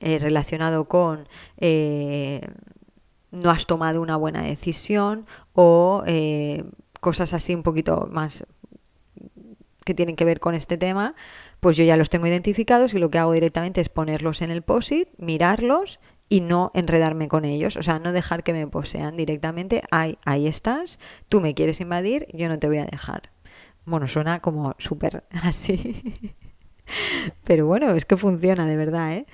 eh, 0.00 0.18
relacionado 0.18 0.84
con 0.84 1.26
eh, 1.58 2.40
no 3.30 3.50
has 3.50 3.66
tomado 3.66 4.02
una 4.02 4.16
buena 4.16 4.42
decisión 4.42 5.26
o 5.54 6.02
cosas 7.00 7.32
así 7.32 7.54
un 7.54 7.62
poquito 7.62 8.08
más 8.10 8.44
que 9.84 9.94
tienen 9.94 10.16
que 10.16 10.24
ver 10.24 10.40
con 10.40 10.54
este 10.54 10.76
tema, 10.76 11.14
pues 11.60 11.76
yo 11.76 11.84
ya 11.84 11.96
los 11.96 12.10
tengo 12.10 12.26
identificados 12.26 12.94
y 12.94 12.98
lo 12.98 13.10
que 13.10 13.18
hago 13.18 13.32
directamente 13.32 13.80
es 13.80 13.88
ponerlos 13.88 14.42
en 14.42 14.50
el 14.50 14.62
POSIT, 14.62 15.08
mirarlos 15.18 16.00
y 16.30 16.40
no 16.40 16.70
enredarme 16.74 17.28
con 17.28 17.44
ellos, 17.44 17.76
o 17.76 17.82
sea, 17.82 17.98
no 17.98 18.12
dejar 18.12 18.44
que 18.44 18.52
me 18.54 18.66
posean 18.68 19.16
directamente, 19.16 19.82
ahí, 19.90 20.16
ahí 20.24 20.46
estás, 20.46 21.00
tú 21.28 21.40
me 21.40 21.54
quieres 21.54 21.80
invadir, 21.80 22.26
yo 22.32 22.48
no 22.48 22.58
te 22.58 22.68
voy 22.68 22.78
a 22.78 22.86
dejar. 22.86 23.30
Bueno, 23.84 24.06
suena 24.06 24.40
como 24.40 24.74
súper 24.78 25.24
así, 25.42 26.24
pero 27.44 27.66
bueno, 27.66 27.90
es 27.94 28.04
que 28.04 28.16
funciona 28.16 28.64
de 28.66 28.76
verdad, 28.76 29.12
¿eh? 29.12 29.26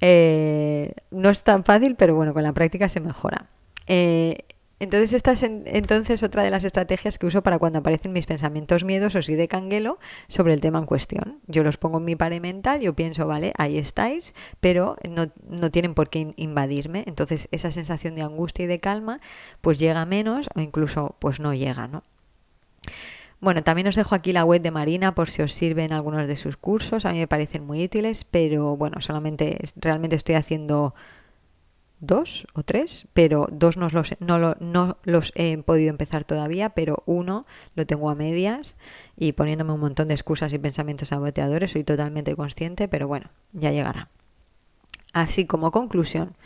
Eh, 0.00 0.94
no 1.10 1.28
es 1.28 1.44
tan 1.44 1.64
fácil, 1.64 1.96
pero 1.96 2.14
bueno, 2.14 2.32
con 2.32 2.42
la 2.42 2.54
práctica 2.54 2.88
se 2.88 3.00
mejora. 3.00 3.46
Eh, 3.86 4.38
entonces, 4.80 5.12
esta 5.12 5.32
es 5.32 5.42
entonces 5.42 6.22
otra 6.22 6.42
de 6.42 6.50
las 6.50 6.62
estrategias 6.62 7.18
que 7.18 7.26
uso 7.26 7.42
para 7.42 7.58
cuando 7.58 7.80
aparecen 7.80 8.12
mis 8.12 8.26
pensamientos 8.26 8.84
miedosos 8.84 9.28
y 9.28 9.34
de 9.34 9.48
canguelo 9.48 9.98
sobre 10.28 10.52
el 10.52 10.60
tema 10.60 10.78
en 10.78 10.86
cuestión. 10.86 11.40
Yo 11.46 11.64
los 11.64 11.76
pongo 11.76 11.98
en 11.98 12.04
mi 12.04 12.14
pared 12.14 12.40
mental, 12.40 12.80
yo 12.80 12.94
pienso, 12.94 13.26
vale, 13.26 13.52
ahí 13.58 13.76
estáis, 13.76 14.34
pero 14.60 14.96
no, 15.10 15.32
no 15.48 15.70
tienen 15.70 15.94
por 15.94 16.10
qué 16.10 16.32
invadirme. 16.36 17.04
Entonces, 17.06 17.48
esa 17.50 17.72
sensación 17.72 18.14
de 18.14 18.22
angustia 18.22 18.64
y 18.64 18.68
de 18.68 18.78
calma, 18.78 19.20
pues 19.60 19.78
llega 19.80 20.04
menos 20.06 20.48
o 20.54 20.60
incluso 20.60 21.16
pues 21.18 21.40
no 21.40 21.54
llega, 21.54 21.88
¿no? 21.88 22.02
Bueno, 23.40 23.62
también 23.62 23.86
os 23.86 23.94
dejo 23.94 24.16
aquí 24.16 24.32
la 24.32 24.44
web 24.44 24.60
de 24.62 24.72
Marina 24.72 25.14
por 25.14 25.30
si 25.30 25.42
os 25.42 25.54
sirven 25.54 25.92
algunos 25.92 26.26
de 26.26 26.34
sus 26.34 26.56
cursos. 26.56 27.04
A 27.04 27.12
mí 27.12 27.18
me 27.18 27.28
parecen 27.28 27.64
muy 27.64 27.84
útiles, 27.84 28.24
pero 28.24 28.76
bueno, 28.76 29.00
solamente 29.00 29.58
realmente 29.76 30.16
estoy 30.16 30.34
haciendo 30.34 30.94
dos 32.00 32.46
o 32.54 32.62
tres, 32.62 33.06
pero 33.12 33.48
dos 33.50 33.76
no 33.76 33.88
los, 33.88 34.14
no, 34.20 34.56
no 34.60 34.98
los 35.02 35.32
he 35.34 35.58
podido 35.58 35.90
empezar 35.90 36.24
todavía, 36.24 36.70
pero 36.70 37.02
uno 37.06 37.46
lo 37.74 37.86
tengo 37.86 38.10
a 38.10 38.14
medias 38.14 38.76
y 39.16 39.32
poniéndome 39.32 39.72
un 39.72 39.80
montón 39.80 40.08
de 40.08 40.14
excusas 40.14 40.52
y 40.52 40.58
pensamientos 40.58 41.08
saboteadores, 41.08 41.72
soy 41.72 41.84
totalmente 41.84 42.36
consciente, 42.36 42.88
pero 42.88 43.08
bueno, 43.08 43.30
ya 43.52 43.72
llegará. 43.72 44.08
Así 45.12 45.46
como 45.46 45.70
conclusión, 45.70 46.36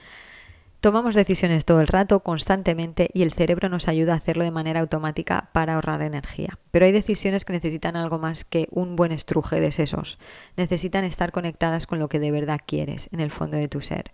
Tomamos 0.83 1.15
decisiones 1.15 1.65
todo 1.65 1.81
el 1.81 1.87
rato, 1.87 2.25
constantemente, 2.25 3.09
y 3.15 3.23
el 3.23 3.33
cerebro 3.33 3.69
nos 3.69 3.87
ayuda 3.87 4.15
a 4.15 4.17
hacerlo 4.17 4.43
de 4.43 4.51
manera 4.51 4.81
automática 4.81 5.49
para 5.53 5.77
ahorrar 5.77 6.03
energía. 6.03 6.59
Pero 6.73 6.87
hay 6.87 6.91
decisiones 6.91 7.45
que 7.45 7.53
necesitan 7.53 7.95
algo 7.95 8.19
más 8.19 8.45
que 8.45 8.67
un 8.73 8.97
buen 8.97 9.13
estruje 9.13 9.61
de 9.61 9.71
sesos. 9.71 10.19
Necesitan 10.57 11.05
estar 11.05 11.31
conectadas 11.31 11.87
con 11.87 12.01
lo 12.01 12.09
que 12.09 12.19
de 12.19 12.33
verdad 12.33 12.59
quieres, 12.67 13.09
en 13.13 13.21
el 13.21 13.31
fondo 13.31 13.59
de 13.59 13.69
tu 13.69 13.81
ser. 13.81 14.07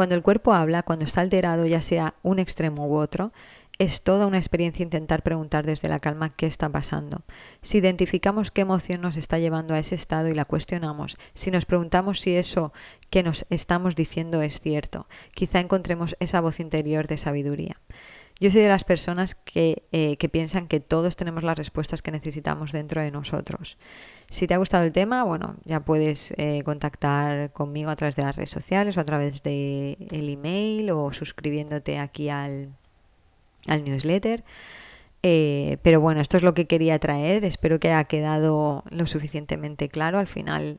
Cuando 0.00 0.14
el 0.14 0.22
cuerpo 0.22 0.54
habla, 0.54 0.82
cuando 0.82 1.04
está 1.04 1.20
alterado, 1.20 1.66
ya 1.66 1.82
sea 1.82 2.14
un 2.22 2.38
extremo 2.38 2.86
u 2.86 2.96
otro, 2.96 3.34
es 3.78 4.00
toda 4.00 4.26
una 4.26 4.38
experiencia 4.38 4.82
intentar 4.82 5.22
preguntar 5.22 5.66
desde 5.66 5.90
la 5.90 6.00
calma 6.00 6.30
qué 6.30 6.46
está 6.46 6.70
pasando. 6.70 7.20
Si 7.60 7.76
identificamos 7.76 8.50
qué 8.50 8.62
emoción 8.62 9.02
nos 9.02 9.18
está 9.18 9.38
llevando 9.38 9.74
a 9.74 9.78
ese 9.78 9.96
estado 9.96 10.28
y 10.28 10.34
la 10.34 10.46
cuestionamos, 10.46 11.18
si 11.34 11.50
nos 11.50 11.66
preguntamos 11.66 12.18
si 12.20 12.34
eso 12.34 12.72
que 13.10 13.22
nos 13.22 13.44
estamos 13.50 13.94
diciendo 13.94 14.40
es 14.40 14.58
cierto, 14.60 15.06
quizá 15.34 15.60
encontremos 15.60 16.16
esa 16.18 16.40
voz 16.40 16.60
interior 16.60 17.06
de 17.06 17.18
sabiduría. 17.18 17.78
Yo 18.40 18.50
soy 18.50 18.62
de 18.62 18.68
las 18.68 18.84
personas 18.84 19.34
que, 19.34 19.82
eh, 19.92 20.16
que, 20.16 20.30
piensan 20.30 20.66
que 20.66 20.80
todos 20.80 21.14
tenemos 21.14 21.42
las 21.42 21.58
respuestas 21.58 22.00
que 22.00 22.10
necesitamos 22.10 22.72
dentro 22.72 23.02
de 23.02 23.10
nosotros. 23.10 23.76
Si 24.30 24.46
te 24.46 24.54
ha 24.54 24.56
gustado 24.56 24.84
el 24.84 24.92
tema, 24.92 25.24
bueno, 25.24 25.56
ya 25.66 25.80
puedes 25.80 26.32
eh, 26.38 26.62
contactar 26.64 27.52
conmigo 27.52 27.90
a 27.90 27.96
través 27.96 28.16
de 28.16 28.22
las 28.22 28.34
redes 28.34 28.48
sociales 28.48 28.96
o 28.96 29.00
a 29.00 29.04
través 29.04 29.42
del 29.42 29.98
el 30.10 30.28
email 30.30 30.90
o 30.90 31.12
suscribiéndote 31.12 31.98
aquí 31.98 32.30
al, 32.30 32.70
al 33.66 33.84
newsletter. 33.84 34.42
Eh, 35.22 35.76
pero 35.82 36.00
bueno, 36.00 36.22
esto 36.22 36.38
es 36.38 36.42
lo 36.42 36.54
que 36.54 36.66
quería 36.66 36.98
traer. 36.98 37.44
Espero 37.44 37.78
que 37.78 37.88
haya 37.88 38.04
quedado 38.04 38.84
lo 38.88 39.06
suficientemente 39.06 39.90
claro. 39.90 40.18
Al 40.18 40.28
final, 40.28 40.78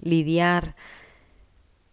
lidiar 0.00 0.76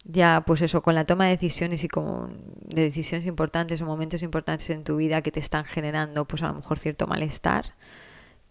ya, 0.08 0.42
pues 0.46 0.62
eso, 0.62 0.82
con 0.82 0.94
la 0.94 1.04
toma 1.04 1.26
de 1.26 1.32
decisiones 1.32 1.84
y 1.84 1.88
con 1.88 2.40
de 2.64 2.82
decisiones 2.82 3.26
importantes 3.26 3.82
o 3.82 3.84
momentos 3.84 4.22
importantes 4.22 4.70
en 4.70 4.82
tu 4.82 4.96
vida 4.96 5.20
que 5.22 5.30
te 5.30 5.40
están 5.40 5.66
generando, 5.66 6.24
pues 6.26 6.42
a 6.42 6.48
lo 6.48 6.54
mejor 6.54 6.78
cierto 6.78 7.06
malestar. 7.06 7.74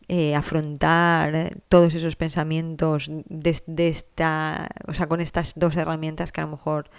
Eh, 0.09 0.35
afrontar 0.35 1.57
todos 1.67 1.93
esos 1.95 2.15
pensamientos 2.15 3.11
de, 3.11 3.87
esta, 3.89 4.69
o 4.87 4.93
sea, 4.93 5.07
con 5.07 5.19
estas 5.19 5.53
dos 5.55 5.75
herramientas 5.75 6.31
que 6.31 6.39
a 6.39 6.45
lo 6.45 6.51
mejor 6.51 6.89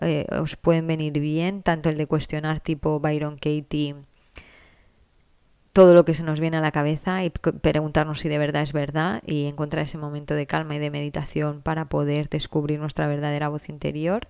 eh, 0.00 0.26
os 0.30 0.54
pueden 0.56 0.86
venir 0.86 1.12
bien, 1.14 1.62
tanto 1.62 1.88
el 1.88 1.96
de 1.96 2.06
cuestionar 2.06 2.60
tipo 2.60 3.00
Byron 3.00 3.34
Katie 3.36 3.96
todo 5.72 5.94
lo 5.94 6.04
que 6.04 6.14
se 6.14 6.22
nos 6.22 6.38
viene 6.38 6.58
a 6.58 6.60
la 6.60 6.70
cabeza 6.70 7.24
y 7.24 7.30
preguntarnos 7.30 8.20
si 8.20 8.28
de 8.28 8.38
verdad 8.38 8.62
es 8.62 8.72
verdad 8.72 9.22
y 9.26 9.46
encontrar 9.46 9.84
ese 9.84 9.98
momento 9.98 10.34
de 10.34 10.46
calma 10.46 10.76
y 10.76 10.78
de 10.78 10.90
meditación 10.90 11.62
para 11.62 11.86
poder 11.86 12.28
descubrir 12.28 12.78
nuestra 12.78 13.06
verdadera 13.06 13.48
voz 13.48 13.68
interior 13.70 14.28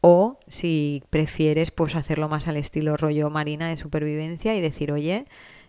o 0.00 0.38
si 0.48 1.02
prefieres 1.10 1.70
pues 1.70 1.94
hacerlo 1.94 2.28
más 2.28 2.48
al 2.48 2.56
estilo 2.56 2.96
rollo 2.96 3.30
marina 3.30 3.68
de 3.68 3.76
supervivencia 3.76 4.56
y 4.56 4.60
decir 4.60 4.90
oye 4.90 5.26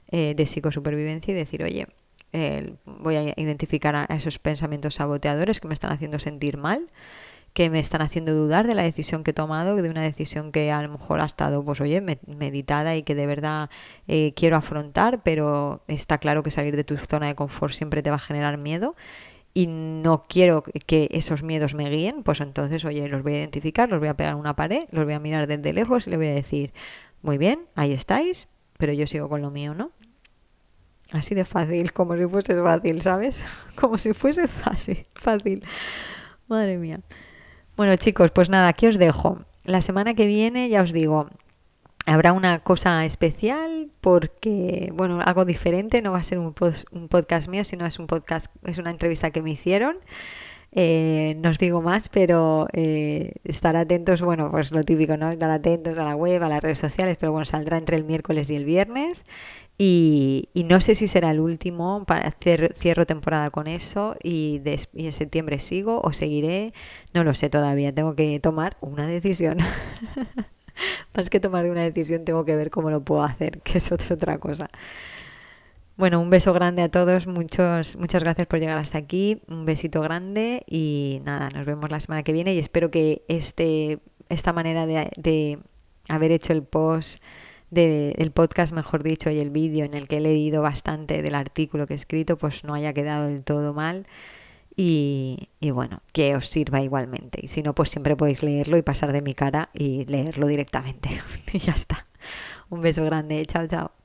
eh, 0.10 0.34
de 0.36 0.46
psicosupervivencia 0.46 1.34
y 1.34 1.36
decir 1.36 1.64
oye 1.64 1.88
eh, 2.34 2.76
voy 2.86 3.16
a 3.18 3.34
identificar 3.40 3.96
a 3.96 4.06
esos 4.06 4.40
pensamientos 4.40 4.96
saboteadores 4.96 5.60
que 5.60 5.68
me 5.68 5.74
están 5.74 5.92
haciendo 5.92 6.18
sentir 6.18 6.58
mal 6.58 6.90
que 7.54 7.70
me 7.70 7.80
están 7.80 8.02
haciendo 8.02 8.34
dudar 8.34 8.66
de 8.66 8.76
la 8.76 8.84
decisión 8.84 9.24
que 9.24 9.32
he 9.32 9.34
tomado, 9.34 9.76
de 9.76 9.90
una 9.90 10.02
decisión 10.02 10.52
que 10.52 10.72
a 10.72 10.82
lo 10.82 10.90
mejor 10.90 11.20
ha 11.20 11.26
estado, 11.26 11.64
pues 11.64 11.82
oye, 11.82 12.02
meditada 12.02 12.96
y 12.96 13.04
que 13.04 13.16
de 13.16 13.26
verdad 13.26 13.70
eh, 14.08 14.32
quiero 14.36 14.56
afrontar, 14.56 15.22
pero 15.24 15.84
está 15.88 16.18
claro 16.18 16.44
que 16.44 16.52
salir 16.52 16.76
de 16.76 16.84
tu 16.84 16.98
zona 16.98 17.28
de 17.28 17.36
confort 17.36 17.74
siempre 17.74 18.02
te 18.02 18.10
va 18.10 18.16
a 18.16 18.20
generar 18.20 18.58
miedo 18.58 18.96
y 19.54 19.68
no 19.68 20.24
quiero 20.30 20.64
que 20.86 21.10
esos 21.12 21.44
miedos 21.44 21.74
me 21.74 21.90
guíen, 21.90 22.24
pues 22.24 22.40
entonces, 22.40 22.86
oye, 22.86 23.08
los 23.10 23.22
voy 23.22 23.34
a 23.34 23.40
identificar, 23.40 23.90
los 23.90 24.00
voy 24.00 24.08
a 24.08 24.16
pegar 24.16 24.34
en 24.34 24.40
una 24.40 24.56
pared, 24.56 24.86
los 24.92 25.04
voy 25.04 25.14
a 25.14 25.20
mirar 25.20 25.48
desde 25.48 25.74
lejos 25.74 26.08
y 26.08 26.12
le 26.12 26.18
voy 26.18 26.28
a 26.28 26.34
decir, 26.34 26.74
muy 27.22 27.38
bien, 27.38 27.68
ahí 27.76 27.92
estáis, 27.92 28.48
pero 28.78 28.94
yo 28.94 29.08
sigo 29.08 29.28
con 29.28 29.42
lo 29.42 29.52
mío, 29.52 29.74
¿no? 29.74 29.92
Así 31.12 31.36
de 31.36 31.44
fácil, 31.44 31.92
como 31.92 32.16
si 32.16 32.26
fuese 32.28 32.56
fácil, 32.62 33.02
¿sabes? 33.02 33.44
Como 33.80 33.98
si 33.98 34.14
fuese 34.14 34.48
fácil, 34.48 35.06
fácil. 35.14 35.62
Madre 36.48 36.78
mía. 36.78 37.02
Bueno 37.82 37.96
chicos, 37.96 38.30
pues 38.30 38.48
nada, 38.48 38.68
aquí 38.68 38.86
os 38.86 39.00
dejo. 39.00 39.40
La 39.64 39.82
semana 39.82 40.14
que 40.14 40.28
viene, 40.28 40.70
ya 40.70 40.84
os 40.84 40.94
digo, 40.94 41.32
habrá 42.06 42.32
una 42.32 42.60
cosa 42.60 43.04
especial 43.06 43.90
porque, 44.02 44.92
bueno, 44.94 45.20
algo 45.26 45.46
diferente, 45.46 46.04
no 46.04 46.12
va 46.12 46.20
a 46.20 46.24
ser 46.24 46.38
un, 46.38 46.54
un 46.92 47.08
podcast 47.08 47.50
mío, 47.50 47.64
sino 47.64 47.88
es 47.88 47.98
un 47.98 48.06
podcast, 48.06 48.56
es 48.66 48.78
una 48.78 48.92
entrevista 48.92 49.32
que 49.32 49.42
me 49.42 49.50
hicieron. 49.50 49.98
Eh, 50.74 51.36
no 51.40 51.50
os 51.50 51.58
digo 51.58 51.82
más, 51.82 52.08
pero 52.08 52.68
eh, 52.72 53.34
estar 53.44 53.76
atentos, 53.76 54.22
bueno, 54.22 54.52
pues 54.52 54.72
lo 54.72 54.84
típico, 54.84 55.18
¿no? 55.18 55.32
Estar 55.32 55.50
atentos 55.50 55.98
a 55.98 56.06
la 56.06 56.16
web, 56.16 56.44
a 56.44 56.50
las 56.50 56.62
redes 56.62 56.78
sociales, 56.78 57.18
pero 57.20 57.32
bueno, 57.32 57.46
saldrá 57.46 57.80
entre 57.80 57.98
el 57.98 58.04
miércoles 58.04 58.52
y 58.52 58.56
el 58.58 58.64
viernes. 58.64 59.26
Y, 59.78 60.50
no 60.54 60.80
sé 60.80 60.94
si 60.96 61.08
será 61.08 61.32
el 61.32 61.40
último, 61.40 62.06
para 62.06 62.28
hacer 62.28 62.74
cierro 62.76 63.06
temporada 63.06 63.50
con 63.50 63.68
eso 63.68 64.16
y, 64.24 64.62
en 64.94 65.12
septiembre 65.14 65.60
sigo 65.60 66.02
o 66.04 66.14
seguiré, 66.14 66.74
no 67.14 67.24
lo 67.24 67.34
sé 67.34 67.50
todavía, 67.50 67.94
tengo 67.94 68.16
que 68.16 68.40
tomar 68.40 68.78
una 68.82 69.08
decisión. 69.08 69.58
Más 71.16 71.30
que 71.30 71.40
tomar 71.40 71.66
una 71.70 71.82
decisión 71.82 72.26
tengo 72.26 72.46
que 72.46 72.56
ver 72.56 72.70
cómo 72.70 72.92
lo 72.92 73.04
puedo 73.04 73.24
hacer, 73.24 73.62
que 73.62 73.80
es 73.80 73.92
otra 73.92 74.38
cosa. 74.38 74.70
Bueno, 75.98 76.20
un 76.20 76.30
beso 76.30 76.54
grande 76.54 76.82
a 76.82 76.90
todos, 76.90 77.28
muchos, 77.28 77.96
muchas 77.96 78.24
gracias 78.24 78.48
por 78.48 78.60
llegar 78.60 78.78
hasta 78.78 78.98
aquí, 78.98 79.42
un 79.48 79.66
besito 79.66 80.02
grande 80.02 80.64
y 80.68 81.22
nada, 81.26 81.50
nos 81.50 81.66
vemos 81.66 81.92
la 81.92 82.00
semana 82.00 82.24
que 82.24 82.34
viene 82.34 82.54
y 82.54 82.60
espero 82.60 82.90
que 82.90 83.24
este, 83.28 84.00
esta 84.30 84.54
manera 84.54 84.88
de, 84.88 85.12
de 85.18 85.60
haber 86.08 86.32
hecho 86.32 86.54
el 86.54 86.64
post 86.64 87.22
del 87.72 88.32
podcast, 88.32 88.74
mejor 88.74 89.02
dicho, 89.02 89.30
y 89.32 89.40
el 89.40 89.50
vídeo 89.50 89.86
en 89.86 89.96
el 89.96 90.08
que 90.08 90.18
he 90.18 90.22
leído 90.22 90.62
bastante 90.62 91.22
del 91.22 91.36
artículo 91.36 91.88
que 91.88 91.94
he 91.94 91.96
escrito, 91.96 92.38
pues 92.38 92.64
no 92.64 92.74
haya 92.76 92.94
quedado 92.94 93.28
del 93.28 93.44
todo 93.44 93.74
mal. 93.74 94.06
Y, 94.76 95.50
y, 95.60 95.72
bueno, 95.72 96.02
que 96.14 96.36
os 96.36 96.48
sirva 96.48 96.82
igualmente. 96.82 97.40
Y 97.44 97.48
si 97.48 97.62
no, 97.62 97.76
pues 97.76 97.90
siempre 97.90 98.16
podéis 98.16 98.44
leerlo 98.44 98.78
y 98.78 98.82
pasar 98.82 99.12
de 99.12 99.22
mi 99.22 99.34
cara 99.34 99.70
y 99.74 100.06
leerlo 100.06 100.48
directamente. 100.48 101.10
y 101.54 101.60
ya 101.60 101.74
está. 101.74 102.08
Un 102.70 102.82
beso 102.82 103.04
grande. 103.04 103.46
Chao, 103.46 103.68
chao. 103.68 104.01